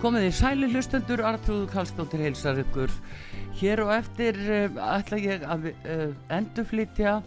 [0.00, 2.88] Komið í sæli hlustendur, Artrúðu Kallstóttir heilsar ykkur.
[3.60, 7.18] Hér og eftir uh, ætla ég að uh, endurflytja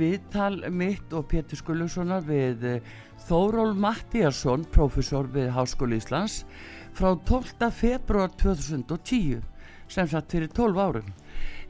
[0.00, 2.88] viðtal mitt og Pétur Skullussonar við uh,
[3.28, 6.40] Þóról Mattíasson, profesor við Háskóli Íslands,
[6.90, 7.70] frá 12.
[7.70, 9.38] februar 2010,
[9.86, 11.14] sem satt fyrir 12 árum.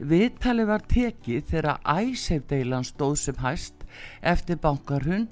[0.01, 3.85] Viðtali var tekið þegar æsefdeilan stóð sem hæst
[4.25, 5.29] eftir bankarhund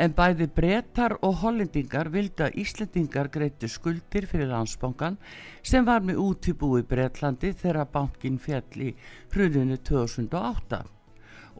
[0.00, 5.18] en bæði brettar og hollendingar vildi að Íslendingar greitti skuldir fyrir landsbankan
[5.62, 8.94] sem var með útibúi Bretlandi þegar bankin fjall í
[9.34, 10.80] hruninu 2008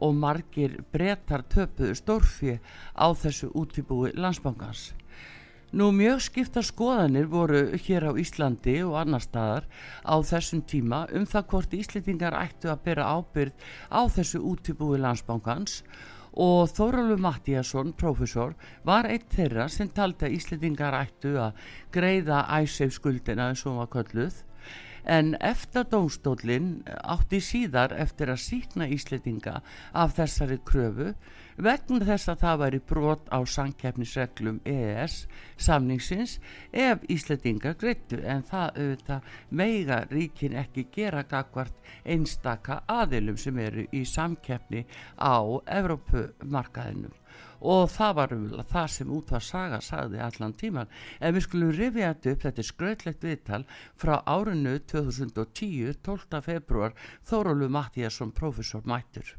[0.01, 2.55] og margir brettar töpuðu stórfi
[2.97, 4.91] á þessu útibúi landsbankans.
[5.71, 9.69] Nú mjög skipta skoðanir voru hér á Íslandi og annar staðar
[10.03, 13.53] á þessum tíma um það hvort Íslendingar ættu að bera ábyrð
[13.93, 18.53] á þessu útibúi landsbankans og Þórólfur Mattíasson, profesor,
[18.87, 21.57] var eitt þeirra sem taldi að Íslandingar ættu að
[21.91, 24.39] greiða æsef skuldina eins og var kölluð
[25.05, 29.61] en eftir dómstólinn átti síðar eftir að síkna Íslandinga
[29.93, 31.13] af þessari kröfu
[31.61, 35.17] vegna þess að það væri brot á sankjæfnisreglum EES
[35.57, 36.37] samningsins
[36.71, 43.87] ef Íslandinga greittu en það auðvitað meiga ríkin ekki gera gagvart einstaka aðilum sem eru
[43.91, 44.85] í samkjæfni
[45.17, 45.37] á
[45.81, 47.20] Evrópumarkaðinum
[47.61, 48.35] og það var
[48.73, 52.63] það sem út var saga sagði allan tíman en við skulum rifja þetta upp þetta
[52.63, 53.63] er skröðlegt viðtal
[54.03, 56.41] frá árinu 2010 12.
[56.45, 56.97] februar
[57.29, 59.35] Þórólu Mattíasson profesor mættur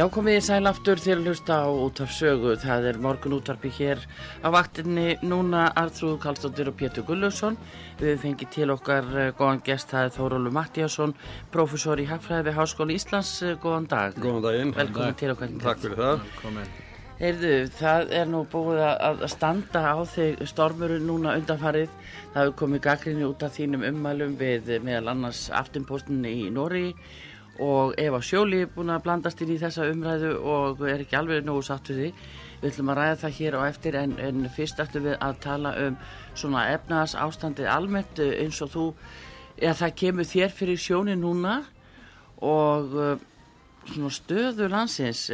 [0.00, 2.54] Já komið í sæl aftur til að hlusta á útvarf sögu.
[2.56, 4.00] Það er morgun útvarfi hér
[4.40, 7.58] á vaktinni núna Arþrúð Kallstóttir og Pétur Gullusson.
[8.00, 11.12] Við fengið til okkar uh, góðan gest, það er Þórólu Mattíasson,
[11.52, 13.34] profesor í Hagfræði við Háskóli Íslands.
[13.44, 14.16] Uh, góðan dag.
[14.16, 14.74] Góðan daginn.
[14.80, 15.52] Velkomin til okkar.
[15.66, 16.24] Takk fyrir það.
[16.24, 16.76] Velkomin.
[17.20, 21.92] Heyrðu, það er nú búið að standa á þig stormuru núna undanfarið.
[22.32, 26.94] Það hefur komið gaggrinni út af þínum ummælum við meðal annars aftunpostinni í Nóri
[27.60, 31.44] og Eva Sjóli er búin að blandast inn í þessa umræðu og er ekki alveg
[31.44, 32.10] nógu satt við því.
[32.60, 35.72] Við ætlum að ræða það hér á eftir en, en fyrst ætlum við að tala
[35.86, 35.98] um
[36.34, 38.84] svona efnaðas ástandið almennt eins og þú,
[39.58, 41.58] eða það kemur þér fyrir sjóni núna
[42.40, 42.96] og
[43.90, 45.26] svona stöðu landsins.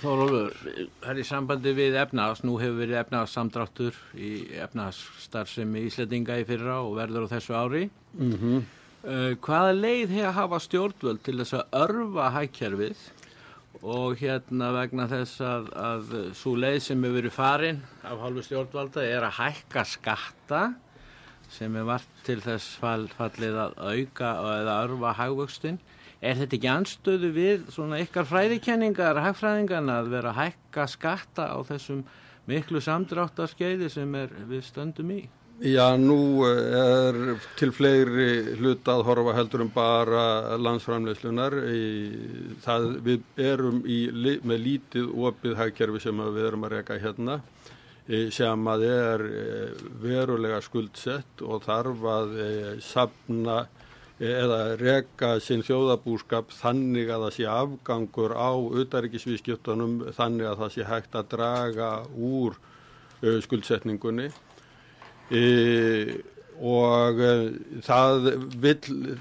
[0.00, 0.56] Þórólfur,
[1.00, 4.32] það er í sambandi við efnaðas, nú hefur verið efnaðas samdráttur í
[4.64, 7.84] efnaðasstarfsemi Íslandinga í fyrra og verður á þessu ári.
[8.16, 8.56] Mhm.
[8.56, 8.64] Mm
[9.06, 13.02] Uh, hvaða leið hefur að hafa stjórnvöld til þess að örfa hækjarfið
[13.86, 19.04] og hérna vegna þess að, að svo leið sem hefur verið farin af hálfu stjórnvalda
[19.06, 20.64] er að hækka skatta
[21.54, 25.78] sem er vart til þess fall, fallið að auka eða örfa hægvöxtin.
[26.18, 31.58] Er þetta ekki anstöðu við svona ykkar fræðikenningar, hægfræðingarna að vera að hækka skatta á
[31.68, 32.02] þessum
[32.50, 35.22] miklu samdráttarskeiði sem er, við stöndum í?
[35.56, 41.54] Já, nú er til fleiri hluta að horfa heldur um bara landsframleyslunar.
[43.06, 44.02] Við erum í,
[44.44, 47.38] með lítið opið hagkerfi sem við erum að reyka hérna
[48.36, 49.24] sem að er
[50.04, 52.36] verulega skuldsett og þarf að
[52.84, 53.62] sapna
[54.20, 60.86] eða reka sinn þjóðabúskap þannig að það sé afgangur á auðaríkisvískjötunum þannig að það sé
[60.92, 62.60] hægt að draga úr
[63.24, 64.28] skuldsetningunni
[65.30, 66.22] e,
[66.56, 67.48] og uh,
[67.84, 68.30] það
[68.62, 69.16] vil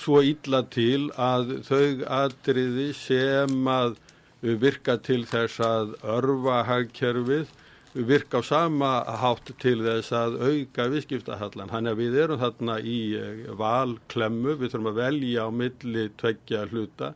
[0.00, 3.98] svo illa til að þau atriði sem að
[4.40, 7.50] virka til þess að örfa hagkerfið
[7.92, 11.70] virka á sama hátt til þess að auka viðskiptahallan.
[11.72, 16.66] Þannig að við erum þarna í eh, valklemmu, við þurfum að velja á milli tveggja
[16.70, 17.14] hluta.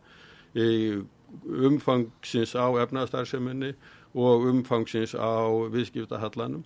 [1.70, 3.74] Umfangsins á efnaðstarfseminni
[4.14, 6.64] og umfangsins á viðskiptahallanum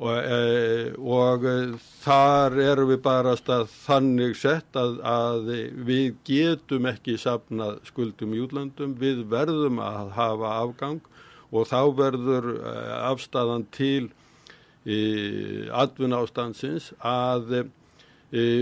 [0.00, 1.44] og, e, og
[2.00, 5.50] þar erum við barast að þannig sett að, að
[5.88, 11.02] við getum ekki sapnað skuldum í útlandum, við verðum að hafa afgang
[11.50, 14.08] og þá verður eh, afstæðan til
[14.86, 14.96] e,
[15.74, 17.64] atvinna ástansins að e,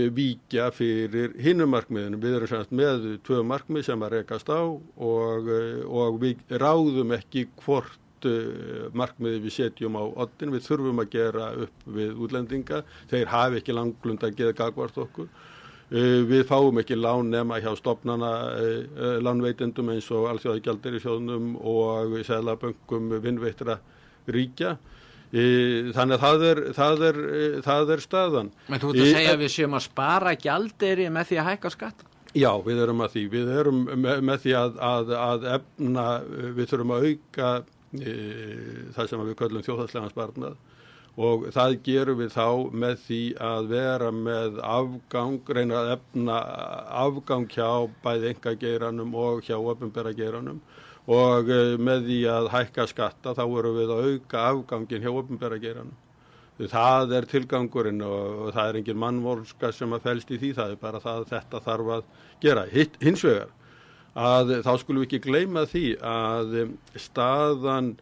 [0.09, 2.19] víkja fyrir hinnumarkmiðinu.
[2.19, 5.51] Við erum semst með tvö markmið sem að rekast á og,
[5.85, 8.08] og við ráðum ekki hvort
[8.97, 13.77] markmiði við setjum á ottin, við þurfum að gera upp við útlendinga, þeir hafi ekki
[13.77, 15.29] langlund að geða gagvart okkur
[15.89, 21.01] Eh, við fáum ekki lán nema hjá stopnana eh, eh, lánveitendum eins og alþjóðagjaldir í
[21.01, 23.79] sjónum og selaböngum vinnveitra
[24.29, 24.75] ríkja.
[25.29, 27.17] Þannig að það er, það er,
[27.65, 28.47] það er staðan.
[28.69, 31.71] Men þú ert að segja að við séum að spara gjaldir með því að hækka
[31.73, 32.05] skatt?
[32.37, 33.25] Já, við erum að því.
[33.33, 36.07] Við erum með, með því að, að, að efna,
[36.57, 37.51] við þurfum að auka
[37.89, 40.59] það sem við köllum þjóðhagslega sparnað
[41.19, 42.47] og það gerum við þá
[42.81, 46.37] með því að vera með afgang, reyna að efna
[47.01, 50.61] afgang hjá bæði enga geiranum og hjá öfnbæra geiranum
[51.09, 55.59] og eh, með því að hækka skatta þá erum við að auka afgangin hjá öfnbæra
[55.59, 55.97] geiranum.
[56.59, 60.81] Það er tilgangurinn og, það er engin mannvorska sem að fælst í því, það er
[60.81, 62.09] bara það að þetta þarf að
[62.43, 62.65] gera.
[62.67, 63.53] Hitt, hins vegar
[64.17, 66.55] að þá skulum við ekki gleyma því að
[66.97, 67.93] staðan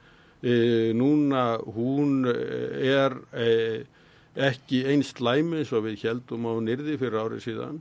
[0.42, 2.38] e, núna hún e,
[2.88, 3.50] er e,
[4.48, 7.80] ekki einst læmi eins og við heldum á nyrði fyrir árið síðan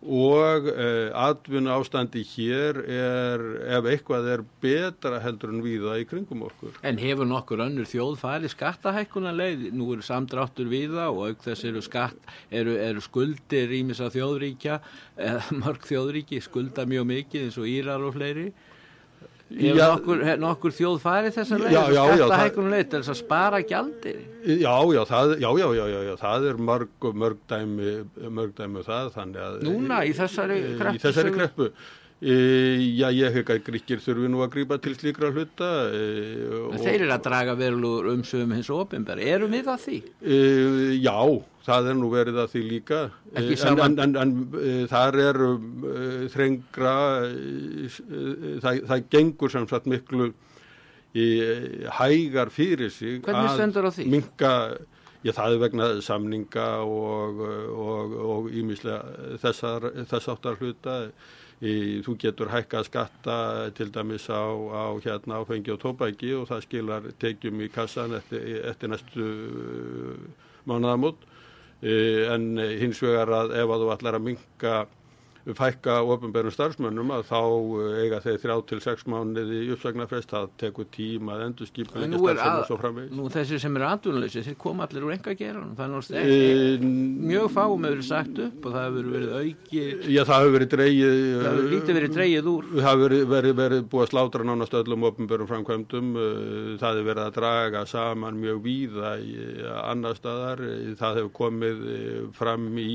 [0.00, 3.42] og e, atvinna ástandi hér er,
[3.76, 6.78] ef eitthvað er betra heldur en viða í kringum okkur.
[6.86, 9.66] En hefur nokkur önnur þjóð farið skattahækkuna leið?
[9.76, 14.80] Nú eru samdráttur viða og auk þess eru, skatt, eru, eru skuldir ímis að þjóðríkja,
[15.20, 18.48] eða mörg þjóðríki skulda mjög mikið eins og Írar og fleiri
[19.50, 24.20] Hefur nokkur, nokkur þjóð farið þessar leið skattahækunum leið til þess að spara gjaldir?
[24.46, 27.94] Já, já, það, já, já, já, já, það er mörg, mörg dæmi,
[28.30, 29.56] mörg dæmi það, þannig að...
[29.66, 30.94] Núna, í þessari kreppu?
[30.94, 31.70] Í þessari kreppu.
[32.20, 32.34] E,
[33.00, 35.70] já, ég hef ekki að gríkir þurfi nú að grípa til slíkra hluta.
[35.88, 36.00] E,
[36.76, 39.24] Þeir eru að draga verulur umsöfum hins og ofinbæri.
[39.34, 40.00] Erum við það því?
[40.20, 40.40] E,
[41.00, 41.16] já,
[41.70, 43.00] það er nú verið að því líka.
[43.32, 43.50] En,
[43.86, 44.36] en, en, en
[44.90, 45.40] þar er
[46.34, 46.94] þrengra,
[48.64, 50.30] það, það gengur sem sagt miklu
[51.98, 53.18] hægar fyrir sig
[53.98, 54.06] því?
[54.12, 54.54] Minka,
[55.24, 61.02] já, það er vegna samninga og ímislega þessar, þess áttar hluta
[61.60, 63.34] Í, þú getur hækka skatta
[63.76, 68.46] til dæmis á, á hérna áfengi og tóbæki og það skilar tekjum í kassan eftir,
[68.64, 69.26] eftir næstu
[70.64, 71.20] mánuðamót
[71.80, 74.74] en hins vegar að ef að þú ætlar að minka
[75.46, 80.48] fækka ofinbærum starfsmönnum að þá eh, eiga þeir þrjá til sex mánuði í uppsagnarfrest, það
[80.60, 82.20] tekur tíma að endur skipa nú,
[83.16, 86.90] nú þessi sem eru aðdunleysi, þeir koma allir úr enga geran, er náttúrulega e,
[87.30, 91.16] mjög fáum hefur sagt upp og það hefur verið auki Já, það hefur verið dreigið
[91.30, 92.68] það hefur lítið verið dreigið úr.
[92.74, 97.08] það hefur verið, verið, verið búið að slátra nánast öllum ofinbærum framkvæmdum eh, það hefur
[97.10, 99.14] verið að draga saman mjög víða
[99.80, 100.60] annar staðar.
[101.00, 101.82] Það hefur komið
[102.36, 102.92] fram í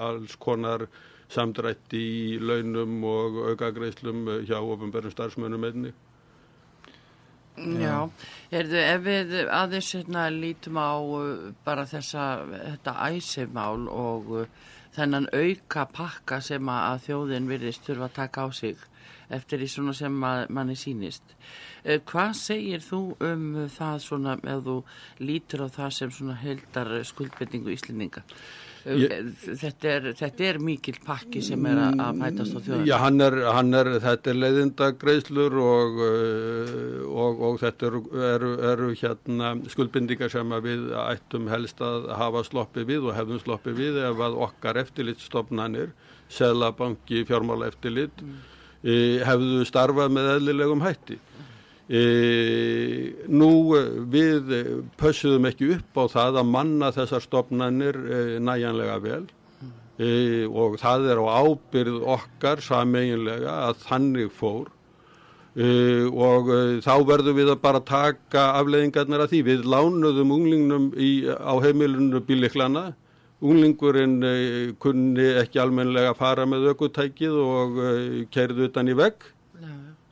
[0.00, 0.86] alls konar
[1.30, 5.92] samdrætti í launum og aukagreislum hjá ofinberðum starfsmönnum einni.
[7.60, 8.08] Já,
[8.54, 15.28] erðu, ef við aðeins hérna, lítum á uh, bara þessa, þetta æsifmál og uh, þennan
[15.34, 18.86] auka pakka sem að þjóðin virðist þurfa að taka á sig
[19.30, 21.36] eftir því svona sem manni sínist.
[21.84, 23.44] Uh, hvað segir þú um
[23.76, 24.78] það svona ef þú
[25.20, 28.24] lítur á það sem svona heldar skuldbendingu íslendinga?
[28.88, 29.12] Ég,
[29.44, 32.86] þetta, er, þetta er mikil pakki sem er að, mætast á þjóðan.
[32.88, 36.00] Já, hann er, hann er, þetta er leiðindagreislur og,
[37.10, 43.10] og, og þetta eru, eru hérna skuldbindingar sem við ættum helst að hafa sloppið við
[43.10, 45.92] og hefðum sloppið við ef að okkar eftirlitstofnanir,
[46.32, 48.38] selabanki, fjármála eftirlit, mm.
[48.80, 48.94] e,
[49.28, 51.20] hefðu starfað með eðlilegum hætti.
[51.90, 52.00] E,
[53.26, 53.74] nú
[54.14, 54.52] við
[55.00, 59.24] pössuðum ekki upp á það að manna þessar stopnannir e, næjanlega vel.
[59.98, 60.10] E,
[60.46, 64.68] og það er á ábyrð okkar sameginlega að þannig fór.
[65.58, 65.66] E,
[66.06, 69.40] og e, þá verðum við að bara taka afleðingarnar af því.
[69.48, 72.84] Við lánuðum unglingnum í, á heimilinu bíliklana,
[73.42, 74.36] unglingurinn e,
[74.78, 77.82] kunni ekki almenlega fara með aukutækið og
[78.30, 79.26] kerði utan í vegg,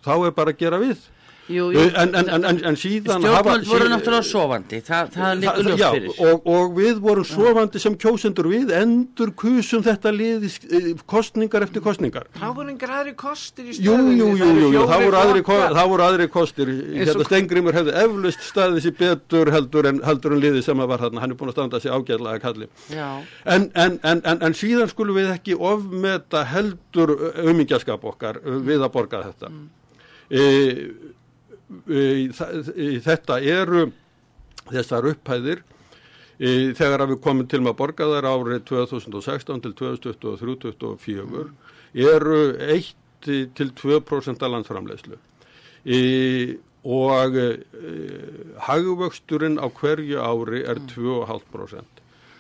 [0.03, 1.07] þá er bara að gera við.
[1.49, 4.83] Jú, jú, en, en, en, en síðan stjórnvöld voru náttúrulega sofandi.
[4.85, 6.19] Það, það líkur ljótt fyrir.
[6.29, 8.51] og, og við vorum sofandi sem kjósendur.
[8.53, 10.49] Við endur kusum þetta lið
[11.09, 15.05] kostningar eftir kostningar það voru engar aðri kostir í stöðunni jú, jú, jú, jú, það
[15.05, 16.73] voru aðri, það voru aðri kostir.
[16.99, 21.21] Hérna Stengrimur hefði eflust staðið sér betur heldur en, heldur en liði sem var hann
[21.23, 22.71] hann er búin að standa sér ágæðlega kalli.
[23.49, 27.15] En síðan skulum við ekki ofmeta heldur
[27.45, 29.53] umingjaskap okkar við að borga þetta.
[29.53, 31.15] Mm.
[31.89, 32.29] E,
[33.05, 33.89] þetta eru
[34.69, 35.65] þessar upphæðir
[36.39, 41.49] þegar við komum til með að borga þær árið 2016 til 2023-2024
[42.15, 42.93] eru 1
[43.59, 45.19] til 2% af landsframlegslu
[46.89, 47.39] og
[48.69, 51.98] hagvöxturinn á hverju ári er 2,5%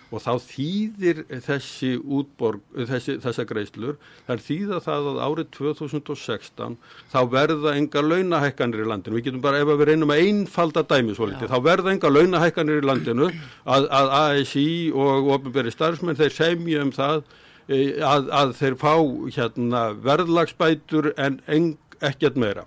[0.09, 3.97] og þá þýðir þessi útborg, þessi, þessa greislur,
[4.29, 6.79] þar þýða það að árið 2016
[7.13, 11.17] þá verða enga launahækkanir í landinu, við getum bara ef við reynum að einfalda dæmi
[11.17, 16.37] svo litið, þá verða enga launahækkanir í landinu að, að ASI og ofinberi starfsmenn þeir
[16.39, 17.21] semja um það
[17.69, 18.95] e, að, að þeir fá
[19.37, 22.65] hérna, verðlagsbætur en en, ekkert meira.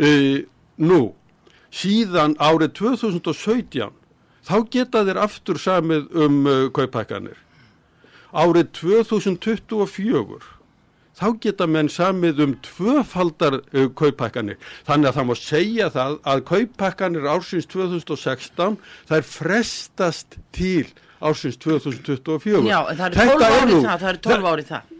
[0.00, 0.08] E,
[0.80, 1.02] nú,
[1.74, 3.92] síðan árið 2017
[4.44, 7.38] þá geta þeir aftur samið um uh, kaupækkanir.
[8.34, 10.42] Árið 2024
[11.14, 14.58] þá geta menn samið um tvöfaldar uh, kaupækkanir.
[14.88, 20.88] Þannig að það má segja það að kaupækkanir ársins 2016 þær frestast til
[21.24, 22.64] ársins 2024.
[22.68, 24.90] Já, það eru 12 árið það, það eru 12 árið það.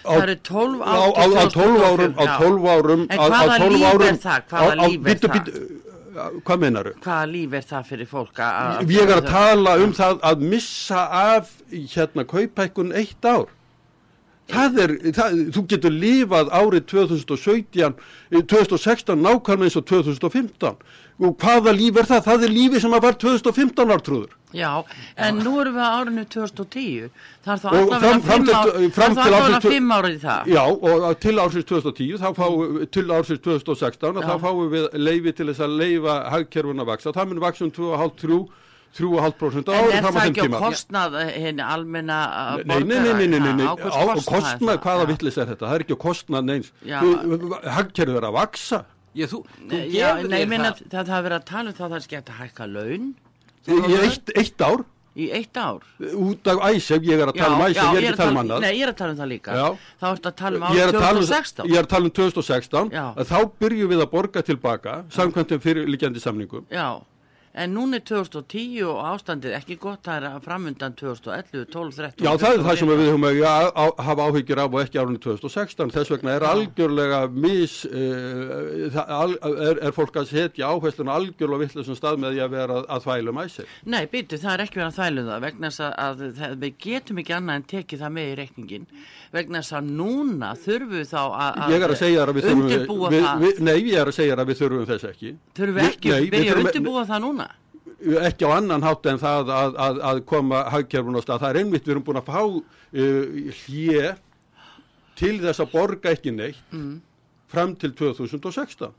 [0.00, 4.44] Það eru 12 árið á 12 árum, á 12 árum, en hvaða líf er það?
[4.50, 5.50] Hvaða líf er það?
[6.46, 6.92] Hvað meinaru?
[7.04, 8.92] Hvaða líf er það fyrir fólk að...
[8.94, 13.48] Ég er að tala um það að missa af hérna kaupækkun eitt ár.
[14.50, 18.00] Það er, það, þú getur lífað árið 2017,
[18.50, 20.80] 2016 eh, nákvæmlega eins og 2015
[21.20, 22.22] og hvaða líf er það?
[22.26, 24.36] Það er lífi sem að var 2015 ártrúður.
[24.56, 24.70] Já,
[25.14, 27.10] en nú erum við á árinu 2010,
[27.44, 27.68] það er þá
[29.14, 30.48] allavega fimm árið það.
[30.50, 35.36] Já, og til ársins 2010, þá fáum til ársins 2016 og þá fáum við leifi
[35.38, 37.14] til þess að leifa hagkerfuna að vaksa.
[37.14, 38.40] Það mun vaksa um 2,5-3
[38.90, 40.34] 3,5% á ári fram að þeim tíma.
[40.34, 42.16] En er það ekki á kostnað henni almenna
[42.66, 42.86] borgara?
[42.90, 43.74] Nei, nei, nei, nei, nei, á
[44.26, 45.68] kostnað, hvaða vittlis er þetta?
[45.68, 46.72] Það er ekki á kostnað neins.
[46.82, 48.82] Hagkerfið er að vaksa.
[49.16, 51.94] Já, þú, þú já, nei, minna, það, það hafa verið að tala um það að
[51.96, 53.12] það skemmt að hækka laun.
[53.70, 54.84] Í eitt, eitt ár?
[55.20, 55.86] Í eitt ár?
[56.14, 58.40] Út af æsef, ég er að tala um æsef, ég er ekki að tala um
[58.44, 58.62] annað.
[58.62, 59.56] Nei, ég er að tala um það líka.
[59.58, 59.66] Já.
[59.98, 61.66] Þá ertu að tala um árið 2016.
[61.66, 62.92] Ég er að tala um 2016.
[62.94, 63.06] Já.
[63.32, 66.68] Þá byrjum við að borga tilbaka, samkvæmt um fyrirlikjandi samningum.
[66.70, 67.02] Já
[67.52, 72.30] en núna er 2010 og ástandið ekki gott það er framundan 2011, 12, 13 Já
[72.38, 73.40] það er það sem við höfum að
[74.06, 79.80] hafa áhyggjur af og ekki árunni 2016 þess vegna er algjörlega mis uh, al, er,
[79.88, 83.42] er fólk að setja áherslun algjörlega vittlusum stað með því að vera að, að þvælum
[83.42, 83.72] æsir.
[83.90, 87.22] Nei, býtu, það er ekki verið að þvælu það vegna að, að, að við getum
[87.24, 88.86] ekki annað en tekið það með í reikningin
[89.30, 91.74] vegna þess að núna þurfum við þá að
[92.50, 93.44] undirbúa við, það.
[93.44, 95.32] við, Nei, ég er að segja að við þurfum þess ekki.
[95.58, 97.39] Þurfum við ekki byrja að undirbúa það núna?
[98.00, 101.42] Ekki á annan hátt en það að, að, að koma hagkerfun á stað.
[101.42, 104.18] Það er einmitt við erum búin að fá uh, hér
[105.20, 106.94] til þess að borga ekki neitt mm.
[107.52, 108.94] fram til 2016.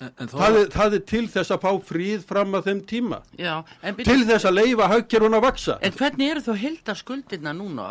[0.00, 3.18] Það er, það er til þess að fá fríð fram að þeim tíma.
[3.36, 3.52] Já,
[3.98, 7.88] til þess að leifa haugkerfun að vaksa En hvernig eru þú að hilda skuldina núna?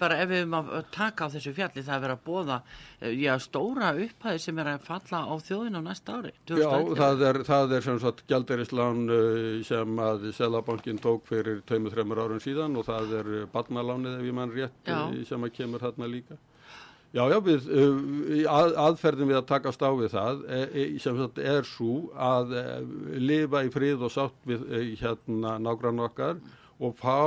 [0.00, 2.56] Bara ef við erum að taka á þessu fjalli það er verið að bóða
[2.98, 7.22] eh, já, stóra upphæði sem er að falla á þjóðin á næsta ári Já, það
[7.28, 12.80] er, það er sem sagt gældeirislán eh, sem að Selabankin tók fyrir 2-3 árum síðan
[12.80, 14.98] og það er barnalánið ef ég mann rétt já.
[15.06, 16.40] Eh, sem að kemur hérna líka
[17.14, 21.20] Já, já, við, uh, að, aðferðin við að takast á við það e, e, sem
[21.20, 22.56] sagt er svo að
[23.22, 24.66] lifa í frið og sátt við
[24.98, 26.42] hérna nágrann okkar
[26.82, 27.22] og fá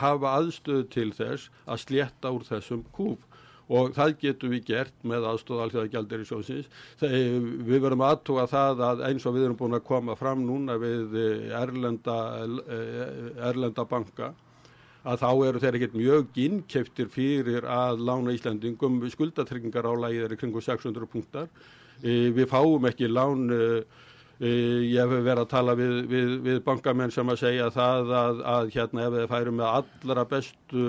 [0.00, 3.20] hafa aðstöðu til þess að slétta úr þessum kúf
[3.72, 6.70] og það getum við gert með aðstóð allþjóða gældir í sjóðsins.
[7.00, 11.16] Við verðum aðtúa það að eins og við erum búin að koma fram núna við
[11.20, 14.34] eh, erlenda, eh, erlenda banka
[15.04, 20.36] að þá eru þeir ekkert mjög innkeftir fyrir að lána Íslandingum skuldatryggingar á lægið er
[20.40, 21.52] kringu 600 punktar.
[22.02, 23.46] Eh, við fáum ekki lán
[24.42, 28.72] Ég hef verið að tala við, við, við bankamenn sem að segja það að, að
[28.74, 30.86] hérna ef þeir færu með allra bestu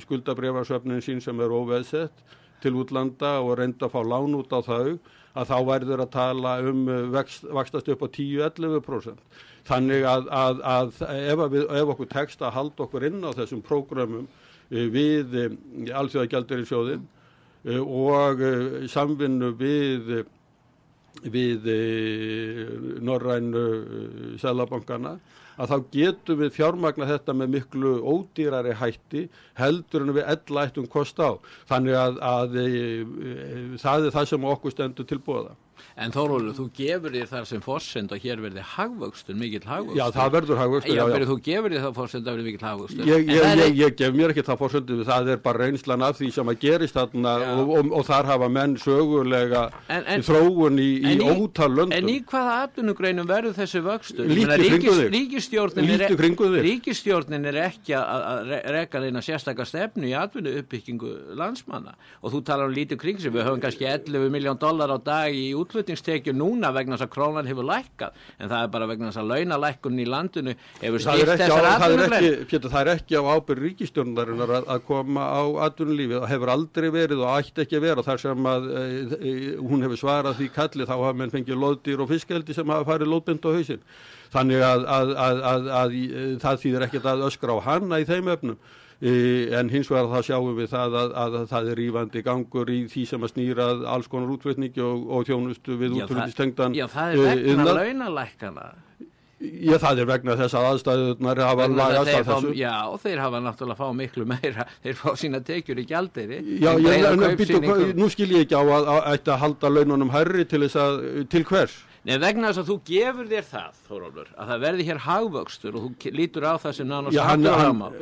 [0.00, 2.24] skuldabrifarsöfnin sín sem er óveðsett
[2.64, 4.96] til útlanda og reynda að fá lán út á þau
[5.36, 6.80] að þá værður að tala um
[7.12, 9.20] vext, vakstast upp á 10-11%.
[9.66, 13.64] Þannig að, að, að ef, við, ef okkur tekst að halda okkur inn á þessum
[13.66, 14.28] prógramum
[14.70, 15.34] við
[15.94, 17.04] alþjóðagjaldur í sjóðin
[17.82, 18.42] og
[18.90, 20.26] samvinnu við
[21.24, 25.16] við eh, norrænu eh, selabankana
[25.56, 30.88] að þá getum við fjármagna þetta með miklu ódýrari hætti heldur en við ella ættum
[30.92, 31.40] kost á.
[31.70, 35.54] Þannig að, að, að eh, það er það sem okkur stendur til bóða.
[35.96, 39.98] En Þórólur, þú gefur þér þar sem fórsend og hér verði hagvöxtur, mikill hagvöxtur.
[39.98, 41.16] Já, það verður hagvöxtur, já, já.
[41.16, 43.08] Já, þú gefur þér það fórsend að verði mikill hagvöxtur.
[43.10, 46.28] Ég, ég, ég, ég gef mér ekki það fórsendu, það er bara reynslan af því
[46.36, 50.88] sem að gerist þarna og, og, og þar hafa menn sögulega en, en, þróun í,
[51.00, 51.96] í ótal löndum.
[51.96, 54.30] En í hvaða atvinnugreinum verður þessi vöxtur?
[54.30, 55.10] Lítið kringuðir.
[55.16, 55.92] Ríkistjórnin,
[56.66, 62.70] ríkistjórnin er ekki að reka þeina sérstakar stefnu í atvinnu uppbyggingu landsmanna og þú talar
[62.70, 63.16] um lítið kring
[65.66, 67.06] sem við höfum kannski 11 miljón dólar á dag í útlöð útflutningstekjur núna vegna þess
[67.06, 71.00] að krónan hefur lækkað en það er bara vegna þess að launalækkun í landinu hefur
[71.00, 76.20] stýrt þessar atvinnulegn Það er ekki á ábyrg ríkistjórnarinnar að, að koma á atvinnulífið.
[76.20, 78.04] Það hefur aldrei verið og ætti ekki að vera.
[78.06, 78.82] Þar sem að e,
[79.16, 82.88] e, hún hefur svarað því kalli þá hafa menn fengið loðdýr og fiskeldi sem hafa
[82.90, 83.84] farið lóðbind á hausin
[84.32, 85.12] þannig að, að,
[85.80, 85.96] að
[86.42, 88.58] það þýðir ekkert að öskra á hanna í þeim öfnum
[89.00, 92.78] en hins vegar það sjáum við það að, að, að það er rífandi gangur í
[92.88, 97.42] því sem að snýra alls konar útflutningi og, og þjónustu við útflutningstengdan Já, það er
[97.44, 98.70] vegna uh, launalækana
[99.36, 102.52] Já, það er vegna þess að aðstæðunar hafa lagast að þessu.
[102.56, 106.38] Já, og þeir hafa náttúrulega fá miklu meira, þeir fá sína tekjur í gjaldeiri.
[106.62, 107.60] Já, ég, býtu,
[107.98, 111.44] nú skil ég ekki á að, að, að, að halda laununum herri til að, til
[111.50, 111.76] hvers?
[112.06, 115.86] Nei, vegna þess að þú gefur þér það, Þórólfur, að það verði hér hagvöxtur og
[115.88, 116.92] þú lítur á það sem.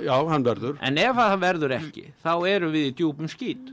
[0.04, 0.74] Já, hann verður.
[0.84, 3.70] En ef það verður ekki, þá erum við í djúpum skýt.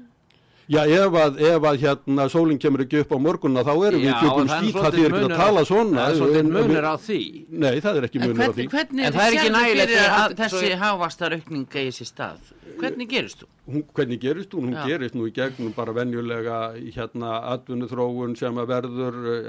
[0.70, 4.14] Já, ef að, ef að hérna sólinn kemur ekki upp á morgunna þá erum við
[4.22, 5.96] djúpum skýt, það þýr ekki að tala svona.
[5.98, 7.22] Það er svolítið munir á því.
[7.64, 8.68] Nei, það er ekki munir á því.
[8.76, 12.52] Hvernig er þið sjálfur fyrir að þessi hagvastarökninga í sér stað?
[12.82, 13.50] Hvernig gerist þú?
[13.72, 14.70] Hún, hvernig gerist hún?
[14.70, 14.86] Hún Já.
[14.90, 19.42] gerist nú í gegnum bara venjulega hérna atvinnuþróun sem að verður uh,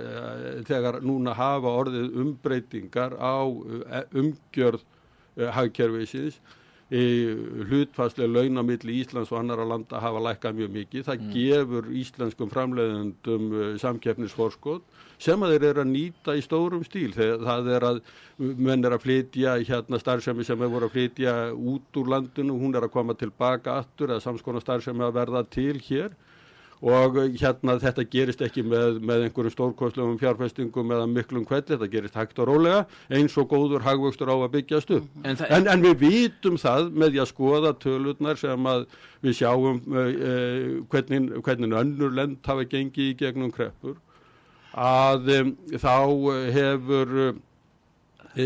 [0.68, 6.61] þegar núna hafa orðið umbreytingar á uh, umgjörð uh, hagkerfisins hlutfastlega
[6.92, 11.04] launamill í Íslands og annara landa hafa lækkað mjög mikið.
[11.06, 11.30] Það mm.
[11.36, 13.46] gefur íslenskum framleiðendum
[13.80, 14.82] samkeppnisforskot
[15.22, 17.12] sem að þeir eru að nýta í stórum stíl.
[17.14, 18.02] Þegar það er að
[18.38, 22.76] menn er að flytja hérna starfsemi sem hefur voru að flytja út úr landinu, hún
[22.76, 26.12] er að koma tilbaka aftur eða samskona starfsemi að verða til hér
[26.82, 32.18] og hérna þetta gerist ekki með, með einhverjum stórkostlum fjárfestingum eða miklum kvelli, þetta gerist
[32.18, 32.80] hægt og rólega
[33.12, 35.06] eins og góður hagvöxtur á að byggjast upp.
[35.22, 38.88] En, en, en við vitum það með því að skoða tölurnar sem að
[39.22, 40.10] við sjáum uh,
[40.90, 44.00] hvernig, hvernig önnur lend hafa gengið í gegnum kreppur
[44.72, 45.96] að um, þá
[46.56, 47.16] hefur
[48.32, 48.44] E,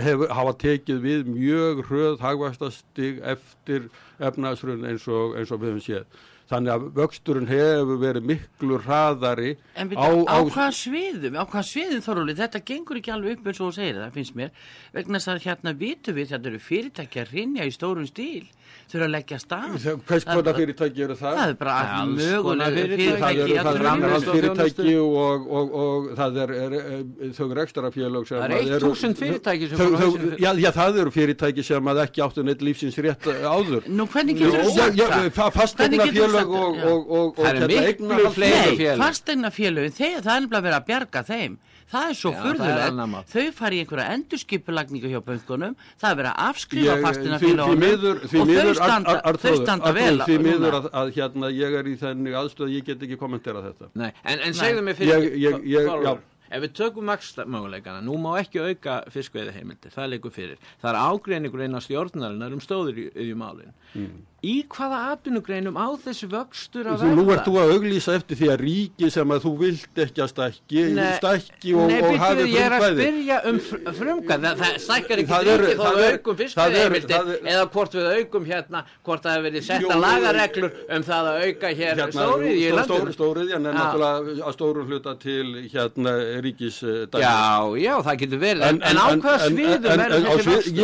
[0.00, 5.82] hefur, hafa tekið við mjög hröð hagvæstastig eftir efnaðsrun eins og, eins og við hefum
[5.84, 6.22] séð.
[6.46, 11.64] Þannig að vöxturinn hefur verið miklu hraðari en á, á, á hvað sviðum, á hvað
[11.66, 14.52] sviðum þorrúli, þetta gengur ekki alveg upp eins og þú segir það, finnst mér,
[14.94, 18.46] vegna þess að hérna vitum við þetta eru fyrirtæki að rinja í stórun stíl
[18.90, 19.86] þurfa að leggja stað.
[20.06, 21.38] Hvers konar fyrirtæki eru það?
[21.40, 26.54] Það er bara ja, mögulega fyrirtæki Það eru framhald fyrirtæki og, og, og það er,
[26.64, 30.10] er, er þau eru ekstra félög Það eru 1000 fyrirtæki þau, þau,
[30.42, 33.86] já, já, það eru fyrirtæki sem að ekki áttu neitt lífsins rétt áður.
[33.90, 35.00] Nú, hvernig getur þú sagt
[35.36, 35.54] það?
[35.56, 39.00] Fastegna félög og Það eru miklu fleiri félög.
[39.02, 41.58] Fastegna félög, það er nefnilega verið að bjarga þeim.
[41.86, 46.40] Það er svo fyrðulegt þau fari í einhverja endurskipulagningu hjá böngunum það er verið að
[46.48, 51.90] afskrifa fastina félagunum og standa, þau standa vel því miður að, að hérna ég er
[51.90, 53.90] í þennig aðstöð ég get ekki kommentera þetta.
[53.98, 58.32] Nei, en, en segðu mig fyrir ég, ég, ég, ef við tökum makstamöguleikana nú má
[58.40, 62.62] ekki auka fiskveiði heimildir það er líku fyrir, það er ágreiningur einn á stjórnarinnar um
[62.62, 64.20] stóður í, í málinn mm.
[64.46, 67.44] Í hvaða atvinnugreinum á þessi vöxtur að Þú, nú ert verða?
[67.46, 71.06] þú að auglýsa eftir því að ríki sem að þú vilt ekki að stækki, Nei,
[71.18, 73.06] stækki og, Nei, og hafi ég er að frumkvæði.
[73.06, 77.40] spyrja um fr- frumkvæði, það, það stækkar ekki Það eru- ríkið þó eru- aukum eru-
[77.56, 81.68] eða hvort við aukum hérna, hvort það hefur verið setta lagareglur um það að auka
[81.80, 82.86] hér Hérna, stórið í landinu.
[82.86, 83.78] stór- Stóriðjan er Já.
[83.80, 86.12] náttúrulega að stórum hluta til hérna
[86.44, 87.36] ríkis uh, Já,
[87.80, 90.76] já, það getur verið, en, en, á hvaða sviðum en- verður en þessi vöxtur?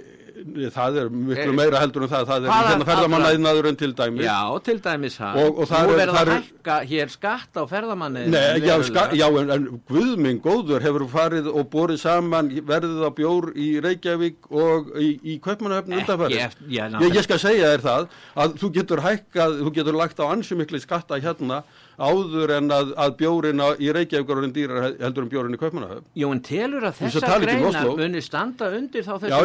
[0.74, 4.24] það er miklu Er- meira heldur en það, það er hérna ferðamannaðinaðurinn til dæmis.
[4.26, 5.36] Já, til dæmis það.
[5.42, 8.26] Og- og þar Nú er- verður þar að er- hækka hér skatt á ferðamanni.
[8.28, 8.76] Nei, já,
[9.12, 14.50] já en, en Guðminn góður hefur farið og borið saman verðið á bjór í Reykjavík
[14.50, 16.40] og í, í Kaupmannahöfn Ekki undanfæri.
[16.70, 20.54] Ég, ég skal segja þér það að þú getur hækkað, þú getur lagt á ansi
[20.56, 21.62] miklu skatta hérna
[22.02, 26.04] áður en að, að bjórin á, í Reykjavík er dýrar heldur en bjórin í Kaupmannahöfn.
[26.16, 29.38] Jú, en telur að þessar um greinar muni standa undir þá Já,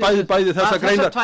[0.00, 1.16] bæði, bæði þessa greinar,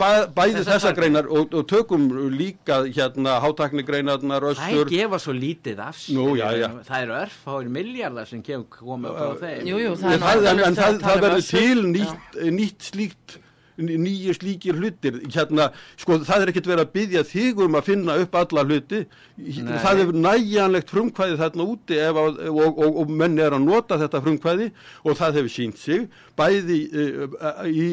[0.00, 4.90] bæ, bæði þessa tvær greinar og, og tökum líka hérna hátakni greinarnar Það össur.
[4.92, 6.18] gefa svo lítið af sér.
[6.18, 6.68] Nú, já, já.
[6.88, 9.64] Það eru örfáir miljardar sem kem, koma frá þeim.
[9.70, 10.44] Jú, jú, það En það,
[10.80, 13.38] það, það um verður til nýtt slíkt
[13.78, 18.16] nýju slíkir hlutir hérna, sko það er ekkert verið að byggja þig um að finna
[18.22, 19.00] upp alla hluti
[19.34, 19.78] Nei.
[19.82, 23.98] það er næjanlegt frumkvæði þarna úti ef, að- og, og, og menn er að nota
[23.98, 24.68] þetta frumkvæði
[25.02, 26.06] og það hefur sínt sig
[26.38, 27.88] bæði uh, í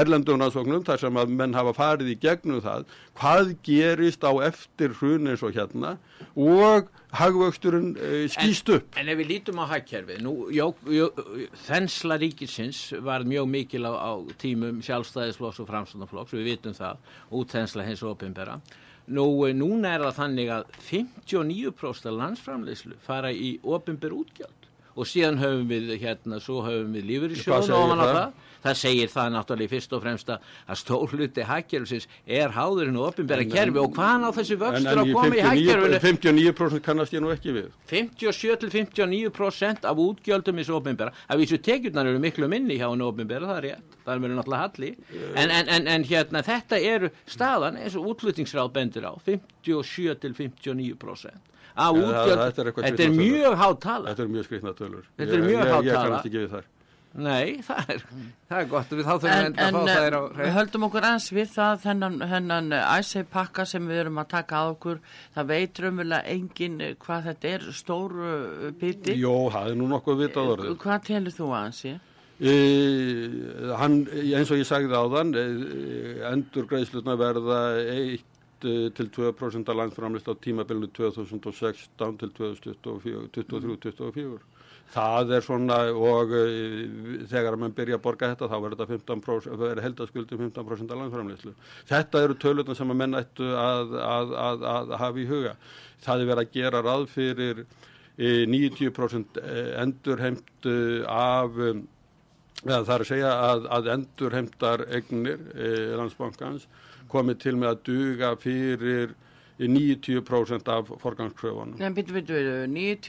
[0.00, 2.84] erlendum rannsóknum þar sem að menn hafa farið í gegnum það
[3.18, 5.96] hvað gerist á eftir hrun eins og hérna
[6.38, 11.08] og hagvöxturinn uh, skýst upp En ef við lítum á hagkerfið, nú, jó, jó,
[11.66, 17.00] þensla ríkisins var mjög mikil á, á tímum sjálfstæðisflokks og framstæðanflokks, við vitum það,
[17.40, 18.58] útþensla hins ofinbera.
[19.08, 25.08] Nú, eh, núna er það þannig að 59% af landsframleyslu fara í ofinber útgjöld og
[25.08, 28.14] síðan höfum við hérna, svo höfum við segir ofan á það?
[28.18, 28.46] það.
[28.64, 30.40] Það segir það náttúrulega fyrst og fremst að
[31.12, 33.78] hluti hagkerfisins er háðurinn og ofinbera kerfi.
[33.78, 36.00] Og hvaðan á þessi vöxtur að koma í 59%, hagkerfinu?
[36.02, 37.68] 59% kannast ég nú ekki við.
[37.92, 43.06] 57 til 59% af útgjöldum í ofinbera, af þessu tekjurnar eru miklu minni hjá henni
[43.06, 43.98] ofinbera, það er rétt.
[44.04, 44.90] Það er verið náttúrulega halli.
[45.34, 50.34] En, en, en, en hérna þetta eru staðan eins og útflutningsráð bendir á 57 til
[50.34, 52.70] 59% af það- útgjöldum, þetta er
[53.06, 54.08] er mjög hátt tala.
[54.10, 55.04] Þetta eru mjög skrifna tölur.
[55.18, 56.64] Ég- mjög ég- Ég kannast ekki við þar.
[57.18, 58.00] Nei, það er,
[58.48, 60.26] það er gott við þá þurfum En, við enda að en fá þær á eh,
[60.28, 60.54] við hreint.
[60.58, 64.68] höldum okkur aðeins við það þennan, þennan æsei pakka sem við erum að taka að
[64.76, 64.96] okkur
[65.36, 68.28] það veit raunverulega engin eh, hvað þetta er stóru
[68.80, 70.76] biti Jó, það er nú nokkuð vitað orðið.
[70.86, 71.98] hvað telur þú aðeins ég?
[72.38, 72.52] E,
[73.80, 75.42] hann, eins og ég sagði áðan, e,
[76.30, 78.22] endur greiðslutna verða 1
[78.62, 84.38] til 2% af landsframlist á tímabilinu 2016 til 2023-2024.
[84.88, 86.44] Það er svona og e,
[87.28, 91.52] þegar mann byrja að borga þetta þá verður þetta 15%, verður heldaskuldum 15% af landsframlistlu.
[91.90, 95.54] Þetta eru tölutna sem að menn ættu að, að, að, að hafa í huga.
[96.06, 97.62] Það er verið að gera ráð fyrir
[98.16, 99.40] e, 90%
[99.84, 100.72] endurheimt
[101.12, 101.62] af
[102.66, 105.44] eða það er að segja að, endurheimtar egnir
[106.00, 106.64] landsbankans
[107.12, 109.14] komið til með að duga fyrir
[109.58, 111.78] 90% af forgangskröfunum.
[111.78, 112.66] Nei, byrju, byrju, byrju,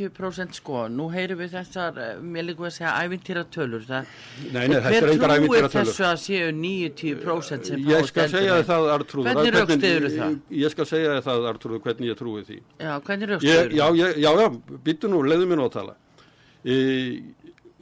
[0.09, 4.05] 90% sko, nú heyrum við þessar, eh, mér líka að segja ævintýra tölur, það,
[4.51, 8.29] Nei, nei, þetta er engar hver trúir þessu að séu 90% sem Ég fáist skal
[8.29, 9.29] segja það, Artrúður.
[9.29, 10.31] Hvernig rökstyðurðu það?
[10.31, 12.61] Ég, ég skal segja það, Artrúður, hvernig ég trúi því.
[12.79, 14.49] Já, hvernig Ég, rökstuður já, ég, já, já,
[14.89, 15.95] býttu nú, leiðu mér nú að tala.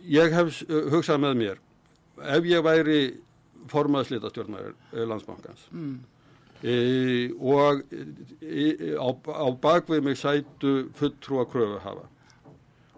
[0.07, 1.57] Ég hef s- hugsað með mér,
[2.35, 2.99] ef ég væri
[3.67, 5.97] formað slitastjórnar landsbankans mm.
[6.63, 7.83] E, og
[8.41, 12.07] e, á, á bakvið mig sætu fulltrúa kröfuhafa.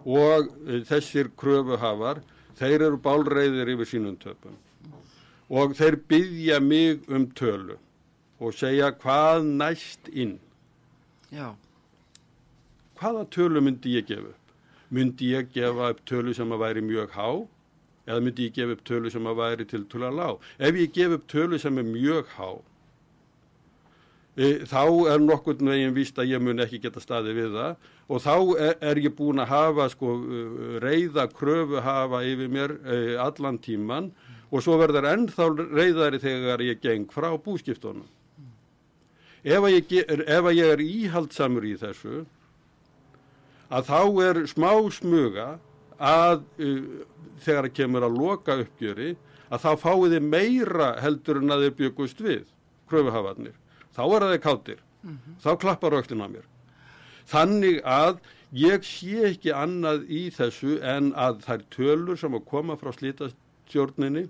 [0.06, 2.22] Og e, þessir kröfuhafar,
[2.56, 4.56] þeir eru bálreiðir yfir sínum töpum.
[5.50, 7.76] Og þeir byggja mig um tölu
[8.40, 10.38] og segja hvað næst inn.
[11.30, 11.52] Já,
[12.98, 14.54] hvaða tölu myndi ég gefa upp?
[14.90, 17.28] Myndi ég gefa upp tölu sem að væri mjög há?
[18.08, 20.48] Eða myndi ég gefa upp tölu sem að væri til tölu að lág?
[20.58, 22.50] Ef ég gef upp tölu sem er mjög há
[24.40, 28.34] þá er nokkurn veginn víst að ég mun ekki geta staði við það og þá
[28.56, 33.58] er, er ég búin að hafa sko uh, reyða kröfu hafa yfir mér e, allan
[33.60, 34.08] tíman
[34.50, 38.08] og svo verður ennþá reyðari þegar ég geng frá búskiptunum.
[39.44, 42.24] Ef að ég, ef ég er íhaldsamur í þessu
[43.70, 45.50] að þá er smá smuga
[46.00, 47.06] að uh,
[47.44, 49.14] þegar það kemur að loka uppgjöri
[49.50, 52.46] að þá fáið þið meira heldur en að þeir byggust við,
[52.88, 53.59] kröfuhafarnir.
[53.96, 54.82] Þá er það kátir,
[55.42, 56.46] þá klappar röktin á mér.
[57.30, 58.20] Þannig að
[58.56, 64.28] ég sé ekki annað í þessu en að þær tölur sem að koma frá slítastjórninni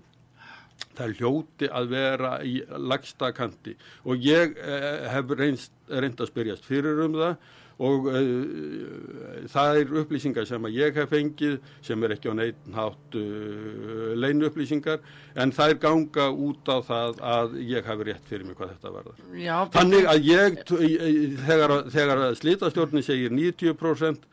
[0.97, 2.59] það hljóti að vera í
[2.91, 3.77] lagsta kanti.
[4.09, 7.37] Og ég eh, hef reynst, reynd að spyrjast fyrir um það
[7.81, 12.67] og uh, það er upplýsingar sem að ég hef fengið sem er ekki á neitt
[12.77, 15.01] hátt uh, leinu upplýsingar
[15.41, 18.95] en það er ganga út á það að ég hafi rétt fyrir mig hvað þetta
[18.99, 19.25] verður.
[19.41, 20.61] Já, Þannig að ég,
[21.47, 24.29] þegar, þegar slítastjórnin segir 90%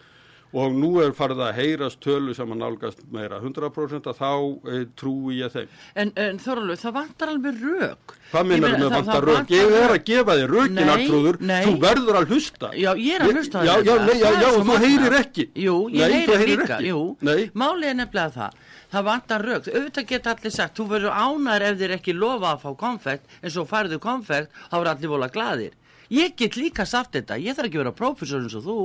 [0.55, 4.31] og nú er farið að heyrast tölu sem að nálgast meira 100% að þá
[4.71, 5.73] e, trúi ég þeim.
[5.95, 8.15] En, en Þorvaldur, það vantar alveg rauk.
[8.31, 9.51] Hvað minnar með vantar rauk?
[9.51, 12.71] Ég er að gefa þig raukin alltrúður, þú verður að hlusta.
[12.75, 15.47] Já, ég er að hlusta já, já, já, já, já, og þú heyrir ekki.
[15.67, 16.91] Jú, ég nei, heyrir líka, ekki.
[16.93, 17.01] jú.
[17.27, 17.49] Nei.
[17.57, 18.61] Málið er nefnilega það.
[18.87, 19.67] Það vantar rauk.
[19.67, 23.51] Auðvitað geta allir sagt, þú verður ánar ef þér ekki lofa að fá konfekt, en
[23.51, 25.75] svo farðu konfekt, þá verður allir vola gladir.
[26.13, 28.75] Ég get líka sagt þetta, ég þarf ekki að vera prófessor eins og þú,